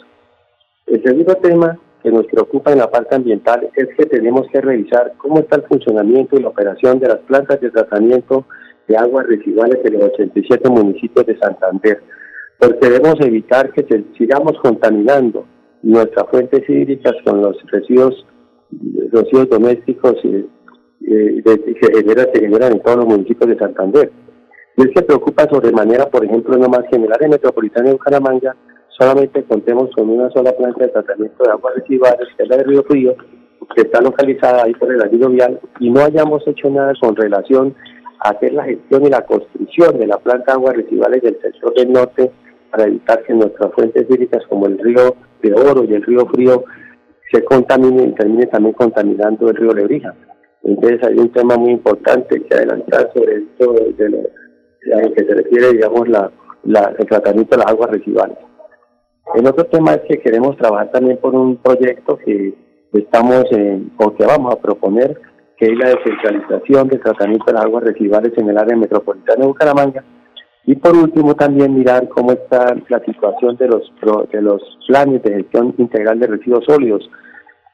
El 0.88 1.03
segundo 1.03 1.36
tema 1.36 1.77
que 2.01 2.12
nos 2.12 2.25
preocupa 2.27 2.72
en 2.72 2.79
la 2.79 2.89
parte 2.89 3.15
ambiental 3.15 3.70
es 3.75 3.88
que 3.98 4.05
tenemos 4.05 4.48
que 4.51 4.62
revisar 4.62 5.13
cómo 5.17 5.39
está 5.39 5.58
el 5.58 5.63
funcionamiento 5.63 6.38
y 6.38 6.41
la 6.41 6.50
operación 6.50 7.00
de 7.00 7.08
las 7.08 7.20
plantas 7.20 7.60
de 7.60 7.72
tratamiento 7.72 8.46
de 8.88 8.98
aguas 8.98 9.25
residuales 9.27 9.79
en 9.84 9.93
los 9.93 10.03
87 10.03 10.70
municipios 10.70 11.25
de 11.25 11.38
Santander, 11.39 12.01
porque 12.60 12.89
debemos 12.89 13.20
evitar 13.22 13.72
que 13.72 13.86
sigamos 14.17 14.53
contaminando 14.62 15.46
nuestras 15.82 16.29
fuentes 16.29 16.70
hídricas 16.70 17.13
con 17.25 17.41
los 17.41 17.58
residuos 17.72 18.25
residuos 19.12 19.50
domésticos 19.50 20.15
eh, 20.24 20.46
que 21.01 21.75
se 21.82 22.39
generan, 22.39 22.74
en 22.74 22.80
todos 22.82 22.98
los 22.98 23.08
municipios 23.08 23.50
de 23.50 23.58
Santander. 23.58 24.12
Y 24.77 24.82
él 24.82 24.92
se 24.96 25.03
preocupa 25.03 25.48
sobremanera, 25.50 26.10
por 26.10 26.25
ejemplo, 26.25 26.58
no 26.58 26.68
más 26.68 26.84
que 26.89 26.96
en 26.96 27.30
metropolitana 27.30 27.88
de 27.88 27.94
Bucaramanga 27.94 28.56
solamente 28.98 29.44
contemos 29.44 29.89
con 29.96 30.10
una 30.10 30.30
sola 30.32 30.51
planta 30.56 30.86
de 30.86 30.92
tratamiento 30.92 31.44
de 31.44 31.51
aguas 31.51 31.75
residuales, 31.75 32.27
que 32.38 32.44
es 32.44 32.50
la 32.50 32.58
de 32.58 32.63
Río 32.63 32.84
Frío, 32.84 33.15
que 33.75 33.82
está 33.82 34.01
localizada 34.01 34.63
ahí 34.63 34.74
por 34.74 34.92
el 34.92 35.01
anillo 35.01 35.30
vial, 35.30 35.60
y 35.80 35.89
no 35.89 36.01
hayamos 36.01 36.48
hecho 36.48 36.70
nada 36.70 36.94
con 37.00 37.15
relación 37.15 37.75
a 38.20 38.30
hacer 38.30 38.53
la 38.53 38.63
gestión 38.65 39.06
y 39.06 39.10
la 39.10 39.25
construcción 39.25 39.98
de 39.98 40.08
la 40.08 40.18
planta 40.18 40.53
de 40.53 40.60
aguas 40.60 40.75
residuales 40.75 41.22
del 41.22 41.39
sector 41.42 41.74
del 41.74 41.92
norte 41.92 42.32
para 42.72 42.86
evitar 42.86 43.24
que 43.24 43.34
nuestras 43.34 43.72
fuentes 43.74 44.06
hídricas 44.10 44.44
como 44.48 44.68
el 44.68 44.77
río 44.80 45.15
de 45.42 45.53
Oro 45.53 45.84
y 45.84 45.94
el 45.94 46.03
río 46.03 46.25
Frío 46.27 46.63
se 47.34 47.44
contaminen 47.44 48.10
y 48.10 48.13
termine 48.13 48.46
también 48.46 48.75
contaminando 48.75 49.50
el 49.50 49.56
río 49.56 49.74
Lebrija. 49.74 50.13
Entonces 50.63 51.04
hay 51.04 51.18
un 51.18 51.32
tema 51.32 51.58
muy 51.58 51.72
importante 51.72 52.42
que 52.42 52.56
adelantar 52.56 53.12
sobre 53.13 53.38
esto 53.38 53.74
de 53.98 54.10
lo, 54.10 54.20
que 55.13 55.25
se 55.25 55.34
refiere, 55.34 55.74
digamos, 55.74 56.08
la, 56.08 56.32
el 56.98 57.08
tratamiento 57.08 57.56
de 57.56 57.63
las 57.63 57.72
aguas 57.72 57.90
residuales. 57.90 58.38
El 59.36 59.48
otro 59.48 59.66
tema 59.66 59.94
es 59.94 60.02
que 60.08 60.20
queremos 60.20 60.56
trabajar 60.58 60.92
también 60.92 61.18
por 61.18 61.34
un 61.34 61.58
proyecto 61.58 62.18
que 62.18 62.54
estamos 62.94 63.46
en, 63.52 63.92
o 63.98 64.13
que 64.13 64.25
vamos 64.25 64.54
a 64.54 64.60
proponer, 64.60 65.20
que 65.58 65.66
es 65.66 65.78
la 65.78 65.90
descentralización 65.90 66.88
del 66.88 67.02
tratamiento 67.02 67.46
de 67.48 67.54
las 67.54 67.63
aguas 67.63 67.84
residuales 67.84 68.32
en 68.38 68.50
el 68.50 68.58
área 68.58 68.78
metropolitana 68.78 69.42
de 69.42 69.48
Bucaramanga. 69.48 70.04
Y 70.65 70.75
por 70.75 70.96
último 70.96 71.36
también 71.36 71.75
mirar 71.75 72.08
cómo 72.08 72.32
está 72.32 72.74
la 72.88 73.00
situación 73.03 73.58
de 73.58 73.67
los, 73.67 73.91
de 74.32 74.41
los 74.41 74.62
planes 74.88 75.22
de 75.24 75.34
gestión 75.34 75.75
integral 75.77 76.20
de 76.20 76.27
residuos 76.27 76.63
sólidos. 76.65 77.10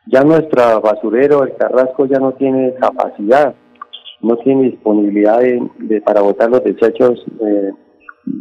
Ya 0.08 0.24
nuestro 0.24 0.81
basurero, 0.81 1.43
el 1.43 1.55
Carrasco, 1.55 2.08
ya 2.08 2.17
no 2.17 2.31
tiene 2.34 2.74
capacidad, 2.75 3.53
no 4.22 4.38
tiene 4.38 4.72
disponibilidad 4.72 5.39
de, 5.39 6.01
para 6.01 6.22
botar 6.22 6.50
los 6.50 6.63
desechos 6.63 7.24
eh, 7.41 7.72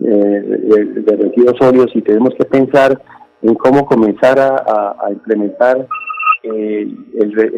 eh, 0.04 0.84
de, 0.96 1.16
residuos 1.16 1.56
sólidos 1.60 1.90
y 1.94 2.00
tenemos 2.00 2.34
que 2.38 2.46
pensar 2.46 2.98
en 3.42 3.54
cómo 3.54 3.84
comenzar 3.84 4.38
a, 4.40 4.96
implementar 5.10 5.86
eh, 6.42 6.88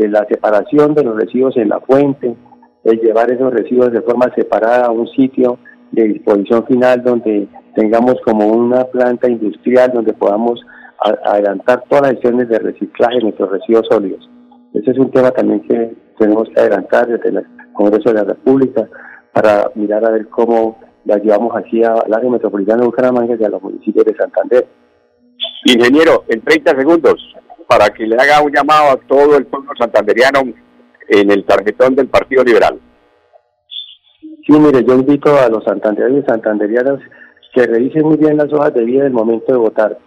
la 0.08 0.26
separación 0.28 0.94
de 0.94 1.04
los 1.04 1.16
residuos 1.16 1.56
en 1.56 1.68
la 1.68 1.78
fuente, 1.80 2.34
el 2.82 3.00
llevar 3.00 3.30
esos 3.30 3.52
residuos 3.52 3.92
de 3.92 4.02
forma 4.02 4.26
separada 4.34 4.86
a 4.86 4.90
un 4.90 5.06
sitio 5.08 5.58
de 5.92 6.04
disposición 6.04 6.66
final 6.66 7.02
donde 7.02 7.48
tengamos 7.74 8.16
como 8.24 8.46
una 8.46 8.84
planta 8.84 9.28
industrial 9.28 9.92
donde 9.92 10.12
podamos 10.12 10.60
adelantar 11.24 11.82
todas 11.88 12.02
las 12.02 12.12
acciones 12.12 12.48
de 12.48 12.58
reciclaje 12.58 13.16
de 13.16 13.22
nuestros 13.22 13.50
residuos 13.50 13.86
sólidos. 13.90 14.28
Ese 14.74 14.90
es 14.90 14.98
un 14.98 15.10
tema 15.10 15.30
también 15.30 15.60
que 15.62 15.94
tenemos 16.18 16.48
que 16.48 16.60
adelantar 16.60 17.06
desde 17.08 17.30
el 17.30 17.46
Congreso 17.72 18.10
de 18.10 18.14
la 18.14 18.24
República 18.24 18.88
para 19.32 19.70
mirar 19.74 20.04
a 20.04 20.10
ver 20.10 20.28
cómo 20.28 20.78
la 21.04 21.16
llevamos 21.16 21.56
aquí 21.56 21.82
al 21.82 22.12
área 22.12 22.30
metropolitana 22.30 22.80
de 22.80 22.86
Bucaramanga 22.86 23.36
y 23.38 23.44
a 23.44 23.48
los 23.48 23.62
municipios 23.62 24.04
de 24.04 24.14
Santander. 24.16 24.66
Ingeniero, 25.64 26.24
en 26.28 26.42
30 26.42 26.76
segundos, 26.76 27.14
para 27.66 27.88
que 27.88 28.06
le 28.06 28.16
haga 28.16 28.42
un 28.42 28.52
llamado 28.52 28.90
a 28.92 28.96
todo 28.96 29.36
el 29.36 29.46
pueblo 29.46 29.70
santanderiano 29.78 30.40
en 31.08 31.30
el 31.30 31.44
tarjetón 31.44 31.94
del 31.94 32.08
Partido 32.08 32.44
Liberal. 32.44 32.78
Sí, 34.46 34.52
mire, 34.58 34.84
yo 34.84 34.94
invito 34.94 35.34
a 35.36 35.48
los 35.48 35.64
santanderianos 35.64 36.24
y 36.24 36.30
santanderianas 36.30 37.00
que 37.52 37.66
revisen 37.66 38.06
muy 38.06 38.16
bien 38.16 38.36
las 38.36 38.52
hojas 38.52 38.72
de 38.74 38.84
vida 38.84 39.04
del 39.04 39.12
momento 39.12 39.52
de 39.52 39.58
votar, 39.58 39.98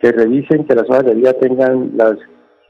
que 0.00 0.12
revisen 0.12 0.64
que 0.64 0.74
las 0.74 0.88
hojas 0.88 1.04
de 1.04 1.14
vida 1.14 1.32
tengan 1.34 1.92
las, 1.96 2.14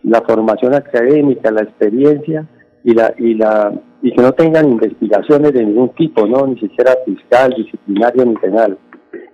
la 0.02 0.22
formación 0.22 0.74
académica, 0.74 1.50
la 1.50 1.62
experiencia 1.62 2.48
y 2.84 2.94
la 2.94 3.14
y 3.18 3.34
la 3.34 3.72
y 4.02 4.12
que 4.12 4.22
no 4.22 4.32
tengan 4.32 4.72
investigaciones 4.72 5.52
de 5.52 5.64
ningún 5.64 5.90
tipo, 5.90 6.26
no 6.26 6.46
ni 6.46 6.58
siquiera 6.58 6.92
fiscal, 7.04 7.54
disciplinario 7.56 8.24
ni 8.24 8.34
penal. 8.36 8.76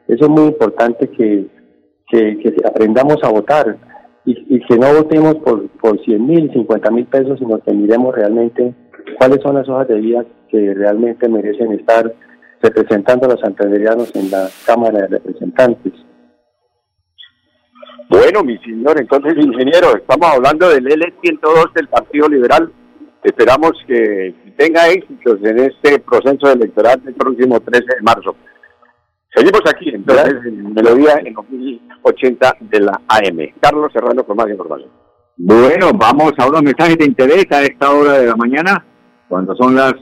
Eso 0.07 0.25
es 0.25 0.29
muy 0.29 0.49
importante 0.49 1.09
que, 1.09 1.47
que, 2.11 2.55
aprendamos 2.67 3.17
a 3.23 3.31
votar 3.31 3.79
y, 4.27 4.57
y, 4.57 4.61
que 4.67 4.77
no 4.77 4.93
votemos 4.93 5.37
por, 5.37 5.69
por 5.81 5.99
100 6.05 6.27
mil, 6.27 6.53
50 6.53 6.91
mil 6.91 7.07
pesos, 7.07 7.39
sino 7.39 7.59
que 7.61 7.73
miremos 7.73 8.15
realmente 8.15 8.75
cuáles 9.19 9.41
son 9.43 9.57
las 9.57 9.69
hojas 9.69 9.89
de 9.89 10.01
vida 10.01 10.25
que 10.51 10.75
realmente 10.75 11.29
merecen 11.29 11.73
estar 11.73 12.13
representando 12.61 13.27
a 13.27 13.31
los 13.31 13.41
santanderianos 13.41 14.15
en 14.17 14.31
la 14.31 14.49
Cámara 14.67 15.01
de 15.01 15.09
Representantes. 15.09 15.93
Bueno, 18.09 18.43
mi 18.43 18.57
señor, 18.59 18.99
entonces, 18.99 19.35
ingeniero, 19.37 19.97
estamos 19.97 20.29
hablando 20.35 20.71
del 20.71 20.87
L102 20.87 21.73
del 21.75 21.89
Partido 21.89 22.29
Liberal. 22.29 22.73
Esperamos 23.23 23.73
que 23.87 24.35
tenga 24.57 24.89
éxitos 24.89 25.39
en 25.43 25.59
este 25.59 25.99
proceso 25.99 26.51
electoral 26.51 27.03
del 27.05 27.15
próximo 27.15 27.61
13 27.61 27.85
de 27.85 28.03
marzo. 28.03 28.35
Seguimos 29.35 29.61
aquí, 29.69 29.91
entonces, 29.91 30.35
en 30.47 30.73
Melodía 30.73 31.21
en 31.23 31.35
2080 31.35 32.57
de 32.61 32.81
la 32.81 33.01
AM. 33.09 33.53
Carlos 33.61 33.93
Serrano 33.93 34.25
con 34.25 34.37
más 34.37 34.49
información. 34.49 34.91
Bueno, 35.37 35.91
vamos 35.95 36.33
a 36.39 36.47
unos 36.47 36.63
mensajes 36.63 36.97
de 36.97 37.05
interés 37.05 37.47
a 37.51 37.63
esta 37.63 37.91
hora 37.91 38.15
de 38.15 38.27
la 38.27 38.37
mañana, 38.37 38.85
cuando 39.29 39.55
son 39.55 39.77
las 39.77 39.95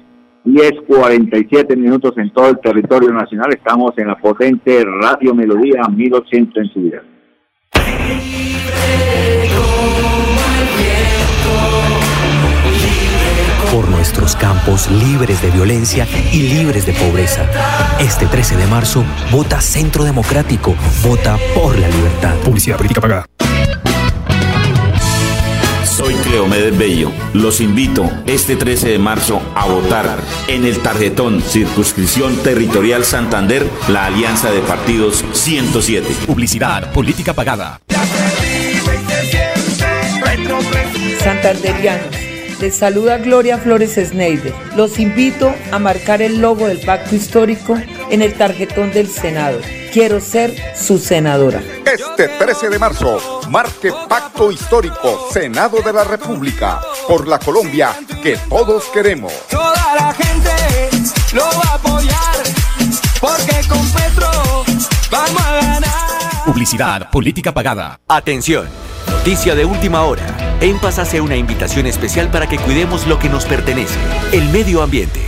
10.47 0.47 1.77
minutos 1.77 2.17
en 2.19 2.33
todo 2.33 2.49
el 2.51 2.61
territorio 2.61 3.11
nacional. 3.11 3.53
Estamos 3.53 3.93
en 3.97 4.07
la 4.07 4.17
potente 4.17 4.85
Radio 4.85 5.35
Melodía 5.35 5.83
1080 5.89 6.61
en 6.61 6.73
su 6.73 6.81
vida. 6.81 7.03
Por 13.73 13.91
nuestros 13.91 14.37
campos 14.37 14.89
libres 14.91 15.43
de 15.43 15.51
violencia 15.51 16.07
y 16.33 16.43
libres 16.55 16.87
de 16.87 16.93
pobreza. 16.93 17.45
Este 18.01 18.27
13 18.27 18.57
de 18.57 18.67
marzo, 18.69 19.05
vota 19.33 19.61
Centro 19.61 20.05
Democrático. 20.05 20.75
Vota 21.05 21.37
por 21.55 21.77
la 21.79 21.89
libertad. 21.89 22.35
Publicidad 22.45 22.77
política 22.77 23.01
pagada. 23.01 23.36
Soy 26.37 26.45
Cleomedes 26.45 26.77
Bello. 26.77 27.13
Los 27.33 27.63
invito 27.63 28.11
este 28.27 28.57
13 28.57 28.91
de 28.91 28.99
marzo 28.99 29.41
a 29.55 29.65
votar 29.65 30.19
en 30.49 30.67
el 30.67 30.81
tarjetón 30.81 31.41
Circunscripción 31.41 32.37
Territorial 32.43 33.07
Santander, 33.07 33.67
la 33.89 34.05
alianza 34.05 34.51
de 34.51 34.61
partidos 34.61 35.25
107. 35.33 36.07
Publicidad, 36.27 36.93
política 36.93 37.33
pagada. 37.33 37.81
Santanderianos, 41.21 42.15
les 42.61 42.77
saluda 42.77 43.17
Gloria 43.17 43.57
Flores 43.57 43.95
Sneider. 43.95 44.53
Los 44.77 44.99
invito 44.99 45.55
a 45.73 45.79
marcar 45.79 46.21
el 46.21 46.43
logo 46.43 46.67
del 46.67 46.81
pacto 46.81 47.17
histórico 47.17 47.79
en 48.11 48.21
el 48.21 48.35
tarjetón 48.35 48.93
del 48.93 49.09
Senado. 49.09 49.59
Quiero 49.97 50.21
ser 50.21 50.55
su 50.77 50.99
senadora. 50.99 51.63
Este 51.87 52.29
13 52.29 52.69
de 52.69 52.79
marzo, 52.79 53.41
marque 53.49 53.91
Pacto 54.07 54.53
Histórico, 54.53 55.27
Senado 55.33 55.81
de 55.81 55.91
la 55.91 56.05
República, 56.05 56.83
por 57.09 57.27
la 57.27 57.39
Colombia 57.39 57.97
que 58.23 58.37
todos 58.47 58.85
queremos. 58.93 59.33
Toda 59.49 59.95
la 59.99 60.13
gente 60.13 60.51
lo 61.33 61.45
va 61.45 61.71
a 61.71 61.75
apoyar, 61.77 62.37
porque 63.23 63.67
con 63.67 63.91
Petro 63.93 64.31
vamos 65.11 65.41
a 65.41 65.53
ganar. 65.63 66.45
Publicidad, 66.45 67.11
política 67.11 67.55
pagada. 67.55 67.99
Atención, 68.07 68.69
noticia 69.11 69.55
de 69.55 69.65
última 69.65 70.03
hora. 70.03 70.59
En 70.61 70.79
Paz 70.79 70.99
hace 70.99 71.23
una 71.23 71.37
invitación 71.37 71.87
especial 71.87 72.31
para 72.31 72.47
que 72.47 72.59
cuidemos 72.59 73.07
lo 73.07 73.19
que 73.19 73.31
nos 73.31 73.47
pertenece, 73.47 73.99
el 74.33 74.47
medio 74.51 74.83
ambiente. 74.83 75.23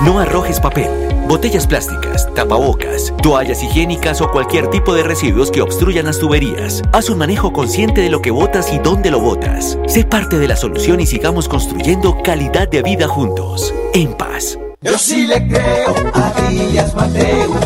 No 0.00 0.20
arrojes 0.20 0.58
papel, 0.58 1.05
botellas 1.26 1.66
plásticas, 1.66 2.32
tapabocas, 2.34 3.12
toallas 3.22 3.62
higiénicas 3.62 4.20
o 4.20 4.30
cualquier 4.30 4.68
tipo 4.68 4.94
de 4.94 5.02
residuos 5.02 5.50
que 5.50 5.62
obstruyan 5.62 6.06
las 6.06 6.18
tuberías. 6.18 6.82
Haz 6.92 7.10
un 7.10 7.18
manejo 7.18 7.52
consciente 7.52 8.00
de 8.00 8.10
lo 8.10 8.22
que 8.22 8.30
botas 8.30 8.72
y 8.72 8.78
dónde 8.78 9.10
lo 9.10 9.20
botas. 9.20 9.78
Sé 9.86 10.04
parte 10.04 10.38
de 10.38 10.48
la 10.48 10.56
solución 10.56 11.00
y 11.00 11.06
sigamos 11.06 11.48
construyendo 11.48 12.22
calidad 12.22 12.68
de 12.68 12.82
vida 12.82 13.08
juntos. 13.08 13.74
En 13.94 14.14
paz. 14.14 14.58
Yo 14.82 14.98
sí 14.98 15.26
le 15.26 15.48
creo 15.48 15.94
a 16.14 16.48
Díaz 16.48 16.94
Mateus. 16.94 17.56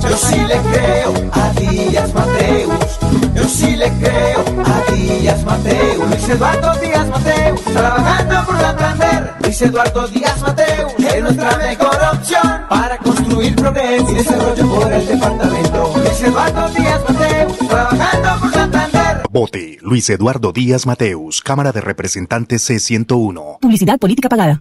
Yo 0.00 0.16
sí 0.16 0.36
le 0.36 0.56
creo 0.72 1.14
a 1.32 1.52
Díaz 1.60 2.14
Mateus. 2.14 2.98
Yo 3.34 3.48
sí 3.48 3.76
le 3.76 3.92
creo 3.98 4.44
a 4.64 4.92
Díaz 4.92 5.44
Mateus. 5.44 6.08
Luis 6.08 6.28
Eduardo 6.28 6.80
Díaz 6.80 7.08
Mateus. 7.08 7.60
Trabajando 7.62 8.46
por 8.46 8.58
Santander. 8.58 9.34
Luis 9.40 9.62
Eduardo 9.62 10.08
Díaz 10.08 10.40
Mateus. 10.40 11.03
Es 11.14 11.22
nuestra 11.22 11.56
mejor 11.58 11.96
opción 12.12 12.42
para 12.68 12.98
construir 12.98 13.54
progreso 13.54 14.10
y 14.10 14.14
desarrollo 14.14 14.68
por 14.68 14.92
el 14.92 15.06
departamento. 15.06 15.92
Luis 15.96 16.22
Eduardo 16.22 16.68
Díaz 16.70 17.02
Mateus. 17.08 17.58
Trabajando 17.68 18.40
por 18.40 18.52
Santander. 18.52 19.22
Vote 19.30 19.78
Luis 19.82 20.10
Eduardo 20.10 20.52
Díaz 20.52 20.86
Mateus, 20.86 21.40
Cámara 21.40 21.70
de 21.70 21.80
Representantes 21.82 22.68
C101. 22.68 23.60
Publicidad 23.60 23.98
política 24.00 24.28
pagada. 24.28 24.60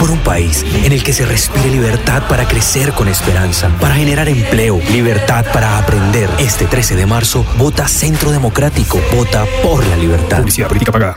Por 0.00 0.10
un 0.10 0.18
país 0.20 0.64
en 0.84 0.92
el 0.92 1.04
que 1.04 1.12
se 1.12 1.26
respire 1.26 1.68
libertad 1.70 2.22
para 2.26 2.48
crecer 2.48 2.92
con 2.92 3.08
esperanza, 3.08 3.68
para 3.80 3.94
generar 3.96 4.30
empleo, 4.30 4.80
libertad 4.90 5.44
para 5.52 5.76
aprender. 5.76 6.30
Este 6.38 6.66
13 6.66 6.96
de 6.96 7.04
marzo, 7.04 7.44
vota 7.58 7.86
Centro 7.86 8.30
Democrático, 8.30 8.98
vota 9.14 9.44
por 9.62 9.86
la 9.86 9.96
libertad. 9.96 10.38
Publicidad 10.38 10.68
política 10.68 10.90
pagada. 10.90 11.16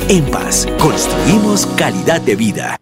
En 0.11 0.25
Paz, 0.25 0.67
construimos 0.77 1.65
calidad 1.77 2.19
de 2.19 2.35
vida. 2.35 2.77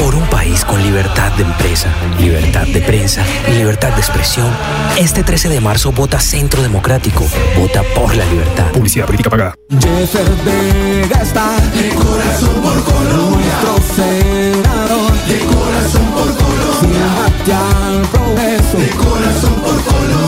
Por 0.00 0.14
un 0.14 0.26
país 0.30 0.64
con 0.64 0.82
libertad 0.82 1.30
de 1.32 1.42
empresa, 1.42 1.90
libertad 2.18 2.66
de 2.68 2.80
prensa 2.80 3.26
y 3.46 3.58
libertad 3.58 3.90
de 3.90 4.00
expresión, 4.00 4.48
este 4.96 5.22
13 5.22 5.50
de 5.50 5.60
marzo 5.60 5.92
vota 5.92 6.18
Centro 6.18 6.62
Democrático, 6.62 7.26
vota 7.58 7.82
por 7.94 8.16
la 8.16 8.24
libertad. 8.24 8.72
Publicidad 8.72 9.04
política 9.04 9.28
pagada. 9.28 9.54
Jeffer 9.68 10.30
Vega 10.46 11.20
está 11.20 11.60
de 11.74 11.90
corazón 11.90 12.54
por 12.62 12.84
Colombia. 12.84 13.52
Nuestro 13.66 13.96
senador 13.96 15.12
de 15.26 15.38
corazón 15.40 16.06
por 16.06 16.36
Colombia. 16.38 16.68
Siempre 16.80 17.52
al 17.52 18.00
progreso 18.08 18.78
de 18.78 18.88
corazón 18.96 19.54
por 19.56 19.84
Colombia. 19.84 20.18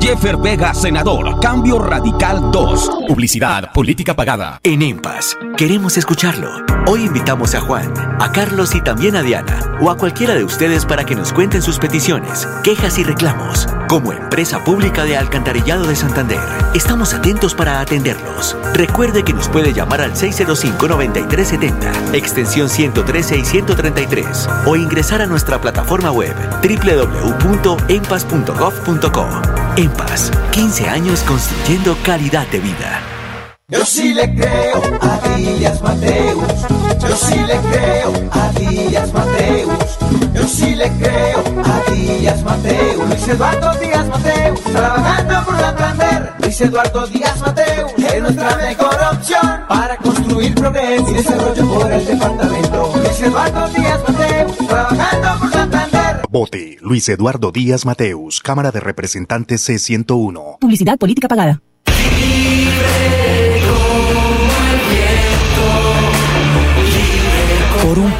Jeffer 0.00 0.38
Vega, 0.38 0.72
senador. 0.72 1.38
Cambio 1.40 1.78
Radical 1.78 2.50
2. 2.50 2.90
Publicidad 3.08 3.70
política 3.72 4.14
pagada. 4.14 4.58
En 4.62 4.80
EMPAS, 4.80 5.36
queremos 5.56 5.98
escucharlo. 5.98 6.48
Hoy 6.86 7.04
invitamos 7.04 7.54
a 7.54 7.60
Juan, 7.60 7.92
a 8.18 8.32
Carlos 8.32 8.74
y 8.74 8.80
también 8.80 9.16
a 9.16 9.22
Diana, 9.22 9.76
o 9.80 9.90
a 9.90 9.98
cualquiera 9.98 10.34
de 10.34 10.44
ustedes 10.44 10.86
para 10.86 11.04
que 11.04 11.14
nos 11.14 11.32
cuenten 11.32 11.60
sus 11.60 11.78
peticiones, 11.78 12.48
quejas 12.64 12.98
y 12.98 13.04
reclamos. 13.04 13.66
Como 13.88 14.12
empresa 14.12 14.62
pública 14.62 15.02
de 15.04 15.16
Alcantarillado 15.16 15.86
de 15.86 15.96
Santander, 15.96 16.38
estamos 16.74 17.14
atentos 17.14 17.54
para 17.54 17.80
atenderlos. 17.80 18.54
Recuerde 18.74 19.24
que 19.24 19.32
nos 19.32 19.48
puede 19.48 19.72
llamar 19.72 20.02
al 20.02 20.12
605-9370, 20.12 22.12
extensión 22.12 22.68
113 22.68 23.38
y 23.38 23.46
133, 23.46 24.46
o 24.66 24.76
ingresar 24.76 25.22
a 25.22 25.26
nuestra 25.26 25.58
plataforma 25.58 26.10
web 26.10 26.34
www.empas.gov.co. 26.60 29.26
EMPAS, 29.76 30.32
15 30.50 30.88
años 30.90 31.22
construyendo 31.22 31.96
calidad 32.04 32.46
de 32.48 32.60
vida. 32.60 33.00
Yo 33.68 33.86
sí 33.86 34.12
le 34.12 34.34
creo 34.34 34.82
a 35.00 35.18
Díaz 35.34 35.80
Mateus. 35.80 36.44
Yo 37.08 37.16
sí 37.16 37.38
le 37.38 37.56
creo 37.56 38.12
a 38.32 38.52
Díaz 38.52 39.12
Mateus. 39.14 39.98
Yo 40.34 40.46
sí 40.46 40.74
le 40.74 40.90
creo 40.98 41.42
a 41.64 41.90
Díaz 41.90 42.42
Mateus. 42.42 43.08
Luis 43.08 43.28
Eduardo 43.28 43.74
Díaz 43.80 44.08
Mateus. 44.08 44.60
Trabajando 44.60 45.44
por 45.46 45.58
Santander. 45.58 46.32
Luis 46.40 46.60
Eduardo 46.60 47.06
Díaz 47.06 47.40
Mateus. 47.40 47.92
Es 47.96 48.22
nuestra 48.22 48.56
mejor 48.56 48.96
opción 49.12 49.60
para 49.68 49.96
construir 49.96 50.54
progreso 50.54 51.10
y 51.10 51.14
desarrollo 51.14 51.74
por 51.74 51.92
el 51.92 52.06
departamento. 52.06 52.92
Luis 52.96 53.20
Eduardo 53.22 53.68
Díaz 53.70 54.00
Mateus. 54.06 54.58
Trabajando 54.68 55.40
por 55.40 55.52
Santander. 55.52 56.22
Vote 56.30 56.76
Luis 56.82 57.08
Eduardo 57.08 57.52
Díaz 57.52 57.86
Mateus, 57.86 58.40
Cámara 58.40 58.70
de 58.70 58.80
Representantes 58.80 59.66
C101. 59.66 60.58
Publicidad 60.58 60.98
política 60.98 61.26
pagada. 61.26 61.62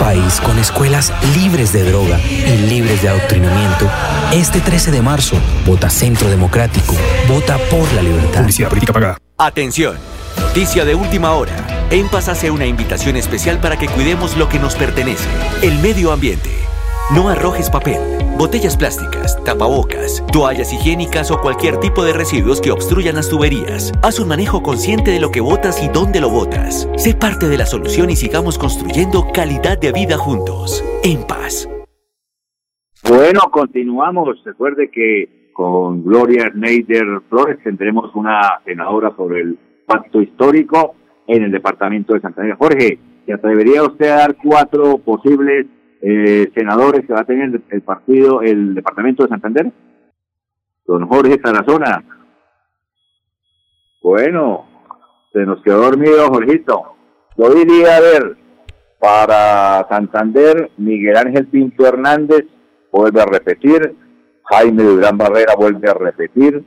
País 0.09 0.41
con 0.41 0.59
escuelas 0.59 1.13
libres 1.37 1.75
de 1.75 1.83
droga 1.83 2.19
y 2.19 2.57
libres 2.67 3.03
de 3.03 3.11
adoctrinamiento, 3.11 3.87
este 4.33 4.63
13 4.63 4.91
de 4.91 5.03
marzo, 5.03 5.37
vota 5.67 5.91
Centro 5.91 6.31
Democrático, 6.31 6.95
vota 7.29 7.59
por 7.71 7.93
la 7.93 8.01
libertad. 8.01 8.41
Publicidad 8.41 8.71
política 8.71 8.95
pagada. 8.95 9.19
Atención, 9.37 9.99
noticia 10.41 10.87
de 10.87 10.95
última 10.95 11.33
hora. 11.33 11.53
En 11.91 12.09
Paz 12.09 12.31
hace 12.31 12.51
una 12.51 12.65
invitación 12.65 13.17
especial 13.17 13.61
para 13.61 13.77
que 13.77 13.87
cuidemos 13.87 14.35
lo 14.39 14.49
que 14.49 14.59
nos 14.59 14.77
pertenece, 14.77 15.29
el 15.61 15.79
medio 15.81 16.11
ambiente. 16.11 16.49
No 17.15 17.31
arrojes 17.31 17.71
papel, 17.71 17.97
botellas 18.37 18.77
plásticas, 18.77 19.43
tapabocas, 19.43 20.23
toallas 20.31 20.75
higiénicas 20.75 21.31
o 21.31 21.41
cualquier 21.41 21.79
tipo 21.81 22.05
de 22.05 22.13
residuos 22.13 22.61
que 22.61 22.71
obstruyan 22.71 23.15
las 23.15 23.31
tuberías. 23.31 23.95
Haz 24.03 24.21
un 24.21 24.29
manejo 24.29 24.63
consciente 24.63 25.13
de 25.13 25.19
lo 25.19 25.31
que 25.31 25.41
botas 25.41 25.83
y 25.83 25.89
dónde 25.89 26.21
lo 26.21 26.29
botas. 26.29 26.87
Sé 26.97 27.15
parte 27.15 27.49
de 27.49 27.57
la 27.57 27.65
solución 27.65 28.11
y 28.11 28.17
sigamos 28.17 28.59
construyendo 28.59 29.25
calidad 29.33 29.79
de 29.81 29.91
vida 29.93 30.19
juntos. 30.19 30.85
En 31.03 31.27
paz. 31.27 31.67
Bueno, 33.09 33.41
continuamos. 33.51 34.45
Recuerde 34.45 34.91
que 34.91 35.51
con 35.55 36.05
Gloria 36.05 36.51
Schneider 36.51 37.23
Flores 37.31 37.57
tendremos 37.65 38.15
una 38.15 38.61
senadora 38.67 39.17
sobre 39.17 39.41
el 39.41 39.59
pacto 39.87 40.21
histórico 40.21 40.95
en 41.27 41.45
el 41.45 41.53
departamento 41.53 42.13
de 42.13 42.21
Santander. 42.21 42.57
Jorge, 42.57 42.99
¿se 43.25 43.33
atrevería 43.33 43.83
usted 43.83 44.11
a 44.11 44.17
dar 44.17 44.37
cuatro 44.37 44.99
posibles 44.99 45.65
eh, 46.01 46.51
senadores 46.55 47.07
que 47.07 47.13
va 47.13 47.21
a 47.21 47.25
tener 47.25 47.61
el 47.71 47.83
partido, 47.83 48.43
el 48.43 48.75
departamento 48.75 49.23
de 49.23 49.29
Santander? 49.29 49.73
Don 50.87 51.07
Jorge 51.07 51.39
Tarazona. 51.39 52.05
Bueno, 54.03 54.67
se 55.33 55.41
nos 55.41 55.63
quedó 55.63 55.83
dormido 55.83 56.29
Jorgito. 56.29 56.95
Yo 57.37 57.51
diría, 57.55 57.97
a 57.97 58.01
ver, 58.01 58.37
para 58.99 59.87
Santander, 59.89 60.71
Miguel 60.77 61.17
Ángel 61.17 61.47
Pinto 61.47 61.87
Hernández 61.87 62.47
vuelve 62.91 63.21
a 63.21 63.27
repetir, 63.27 63.95
Jaime 64.45 64.83
Durán 64.83 65.19
Barrera 65.19 65.55
vuelve 65.57 65.89
a 65.89 65.95
repetir, 65.95 66.65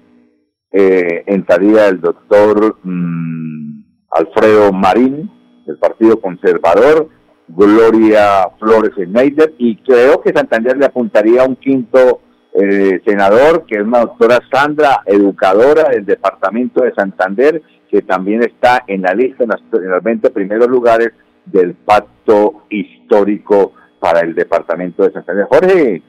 eh, 0.72 1.24
entraría 1.26 1.88
el 1.88 2.00
doctor 2.00 2.78
mm, 2.84 3.84
Alfredo 4.12 4.72
Marín, 4.72 5.30
del 5.66 5.78
Partido 5.78 6.22
Conservador, 6.22 7.10
Gloria 7.56 8.50
Flores 8.60 8.92
Schneider, 8.96 9.54
y 9.58 9.78
creo 9.78 10.22
que 10.22 10.34
Santander 10.34 10.78
le 10.78 10.86
apuntaría 10.86 11.42
a 11.42 11.48
un 11.48 11.56
quinto 11.56 12.22
eh, 12.54 13.02
senador, 13.06 13.66
que 13.66 13.76
es 13.76 13.82
una 13.82 14.02
doctora 14.02 14.40
Sandra, 14.52 15.02
educadora 15.06 15.90
del 15.90 16.06
departamento 16.06 16.84
de 16.84 16.94
Santander, 16.94 17.62
que 17.90 18.02
también 18.02 18.44
está 18.44 18.84
en 18.88 19.02
la 19.02 19.14
lista, 19.14 19.44
en, 19.44 19.52
en 19.52 19.90
los 19.90 20.04
20 20.04 20.30
primeros 20.32 20.68
lugares 20.68 21.12
del 21.46 21.74
pacto 21.76 22.66
histórico 22.70 23.74
para 24.00 24.22
el 24.22 24.34
departamento 24.34 25.04
de 25.04 25.12
Santander. 25.12 25.46
Jorge, 25.50 26.02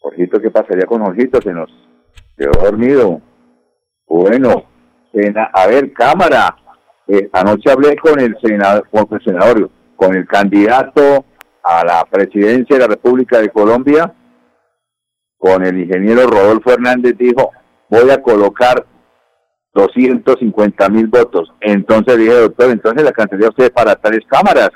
Jorgito, 0.00 0.40
¿qué 0.40 0.50
pasaría 0.50 0.86
con 0.86 1.04
Jorgito? 1.04 1.40
Se 1.42 1.52
nos 1.52 1.70
quedó 2.36 2.52
dormido. 2.52 3.20
Bueno, 4.06 4.64
a 5.52 5.66
ver, 5.66 5.92
cámara. 5.92 6.56
Eh, 7.12 7.28
anoche 7.32 7.68
hablé 7.68 7.96
con 7.96 8.20
el 8.20 8.38
senador, 8.40 8.86
con 8.88 9.08
el 9.10 9.24
senador, 9.24 9.70
con 9.96 10.14
el 10.14 10.28
candidato 10.28 11.24
a 11.64 11.84
la 11.84 12.04
presidencia 12.04 12.76
de 12.76 12.82
la 12.82 12.86
República 12.86 13.40
de 13.40 13.48
Colombia, 13.48 14.14
con 15.36 15.66
el 15.66 15.80
ingeniero 15.80 16.28
Rodolfo 16.28 16.70
Hernández, 16.70 17.16
dijo, 17.18 17.50
voy 17.88 18.08
a 18.10 18.22
colocar 18.22 18.86
250 19.74 20.88
mil 20.88 21.08
votos. 21.08 21.52
Entonces 21.60 22.16
dije, 22.16 22.32
doctor, 22.32 22.70
entonces 22.70 23.02
la 23.02 23.10
cancelé 23.10 23.48
usted 23.48 23.72
para 23.72 23.96
tales 23.96 24.20
cámaras. 24.28 24.70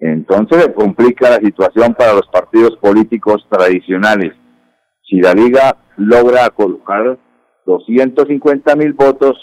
Entonces 0.00 0.64
se 0.64 0.74
complica 0.74 1.30
la 1.30 1.38
situación 1.38 1.94
para 1.94 2.12
los 2.12 2.28
partidos 2.30 2.76
políticos 2.76 3.46
tradicionales. 3.48 4.34
Si 5.08 5.18
la 5.22 5.32
liga 5.32 5.78
logra 5.96 6.50
colocar 6.50 7.18
250 7.64 8.76
mil 8.76 8.92
votos, 8.92 9.38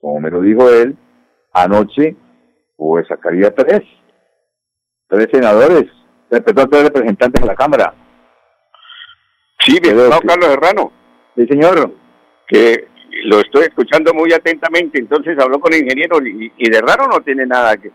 como 0.00 0.18
me 0.18 0.30
lo 0.30 0.40
dijo 0.40 0.68
él, 0.68 0.96
anoche, 1.52 2.16
pues 2.76 3.06
sacaría 3.08 3.54
tres, 3.54 3.82
tres 5.08 5.28
senadores, 5.32 5.84
perdón, 6.28 6.70
tres 6.70 6.84
representantes 6.84 7.40
de 7.40 7.46
la 7.46 7.54
Cámara. 7.54 7.94
Sí, 9.60 9.78
mi 9.82 9.88
estimado 9.88 10.20
Carlos 10.26 10.48
Serrano. 10.50 10.92
Sí, 11.36 11.46
señor. 11.46 11.92
Que 12.46 12.88
lo 13.24 13.40
estoy 13.40 13.64
escuchando 13.64 14.14
muy 14.14 14.32
atentamente, 14.32 14.98
entonces 14.98 15.36
habló 15.38 15.58
con 15.60 15.72
el 15.74 15.82
ingeniero 15.82 16.18
y, 16.24 16.52
y 16.56 16.70
de 16.70 16.80
raro 16.80 17.06
no 17.08 17.20
tiene 17.20 17.44
nada 17.44 17.76
que, 17.76 17.90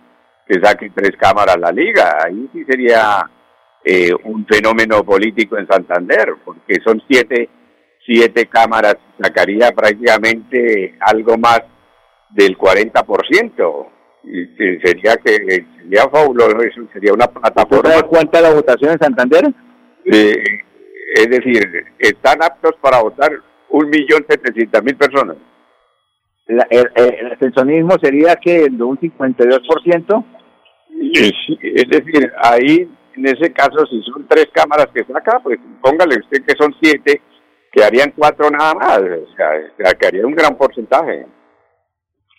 que 0.47 0.59
saque 0.61 0.91
tres 0.93 1.11
cámaras 1.17 1.57
la 1.57 1.71
liga, 1.71 2.17
ahí 2.23 2.49
sí 2.53 2.63
sería 2.65 3.29
eh, 3.83 4.11
un 4.25 4.45
fenómeno 4.45 5.03
político 5.03 5.57
en 5.57 5.67
Santander, 5.67 6.35
porque 6.43 6.79
son 6.83 7.01
siete, 7.07 7.49
siete 8.05 8.45
cámaras 8.47 8.97
sacaría 9.21 9.71
prácticamente 9.71 10.97
algo 10.99 11.37
más 11.37 11.61
del 12.35 12.57
40%. 12.57 13.87
Y 14.25 14.55
que 14.55 14.79
sería 14.83 15.17
que 15.17 15.35
sería 15.81 16.07
fabuloso, 16.09 16.57
sería 16.93 17.13
una 17.13 17.27
plataforma. 17.27 17.89
¿Sabe 17.91 18.07
cuánta 18.07 18.37
es 18.39 18.43
la 18.43 18.53
votación 18.53 18.91
en 18.93 18.99
Santander? 18.99 19.43
Eh, 20.05 20.43
es 21.15 21.29
decir, 21.29 21.61
están 21.99 22.41
aptos 22.41 22.71
para 22.81 23.01
votar 23.01 23.31
un 23.69 23.89
millón 23.89 24.25
setecientas 24.29 24.81
mil 24.83 24.95
personas. 24.95 25.35
La- 26.47 26.67
el, 26.69 26.89
el- 26.95 27.37
sería 28.01 28.35
que 28.37 28.67
de 28.69 28.83
un 28.83 28.97
52%. 28.97 30.25
Eh, 31.01 31.31
sí, 31.45 31.59
Es 31.61 31.89
decir, 31.89 32.31
ahí, 32.41 32.89
en 33.15 33.25
ese 33.27 33.51
caso, 33.51 33.85
si 33.87 34.01
son 34.03 34.25
tres 34.27 34.47
cámaras 34.53 34.87
que 34.93 35.03
saca, 35.03 35.39
pues 35.41 35.59
póngale 35.81 36.15
usted 36.19 36.45
que 36.45 36.55
son 36.57 36.73
siete, 36.81 37.21
quedarían 37.71 38.13
cuatro 38.15 38.49
nada 38.49 38.73
más. 38.73 38.99
O 38.99 39.35
sea, 39.35 39.49
o 39.51 39.75
sea, 39.83 39.93
quedaría 39.99 40.25
un 40.25 40.35
gran 40.35 40.55
porcentaje. 40.57 41.25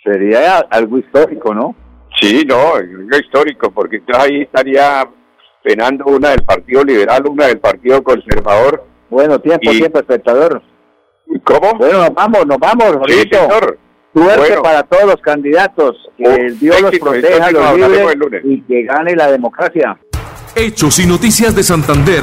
Sería 0.05 0.59
algo 0.71 0.99
histórico, 0.99 1.55
¿no? 1.55 1.75
Sí, 2.21 2.45
no, 2.47 2.77
es 2.77 2.83
algo 2.85 3.17
histórico, 3.19 3.71
porque 3.73 3.97
entonces 3.97 4.23
ahí 4.25 4.43
estaría 4.43 5.09
penando 5.63 6.05
una 6.07 6.31
del 6.31 6.43
Partido 6.45 6.85
Liberal, 6.85 7.25
una 7.27 7.47
del 7.47 7.59
Partido 7.59 8.03
Conservador. 8.05 8.85
Bueno, 9.11 9.41
tiempo, 9.41 9.71
Y- 9.73 9.79
tiempo, 9.79 9.99
espectador. 9.99 10.63
¿Cómo? 11.45 11.75
Bueno, 11.79 11.99
nos 12.01 12.15
vamos, 12.15 12.47
nos 12.47 12.59
vamos, 12.59 12.97
Sí, 13.09 13.23
señor. 13.31 13.79
Suerte 14.15 14.39
Bueno. 14.49 14.63
para 14.63 14.83
todos 14.85 15.05
los 15.07 15.17
candidatos. 15.17 15.97
Que 16.17 16.29
Oh, 16.29 16.55
Dios 16.61 16.81
los 16.83 16.91
éxito, 16.93 17.07
proteja, 17.11 17.51
los 17.51 17.61
nos 17.63 17.71
hablaremos 17.71 17.99
libre 17.99 18.13
el 18.13 18.19
lunes. 18.19 18.43
y 18.45 18.63
que 18.63 18.83
gane 18.85 19.17
la 19.17 19.31
democracia. 19.33 19.99
Hechos 20.55 21.01
y 21.01 21.07
Noticias 21.07 21.57
de 21.57 21.65
Santander. 21.65 22.23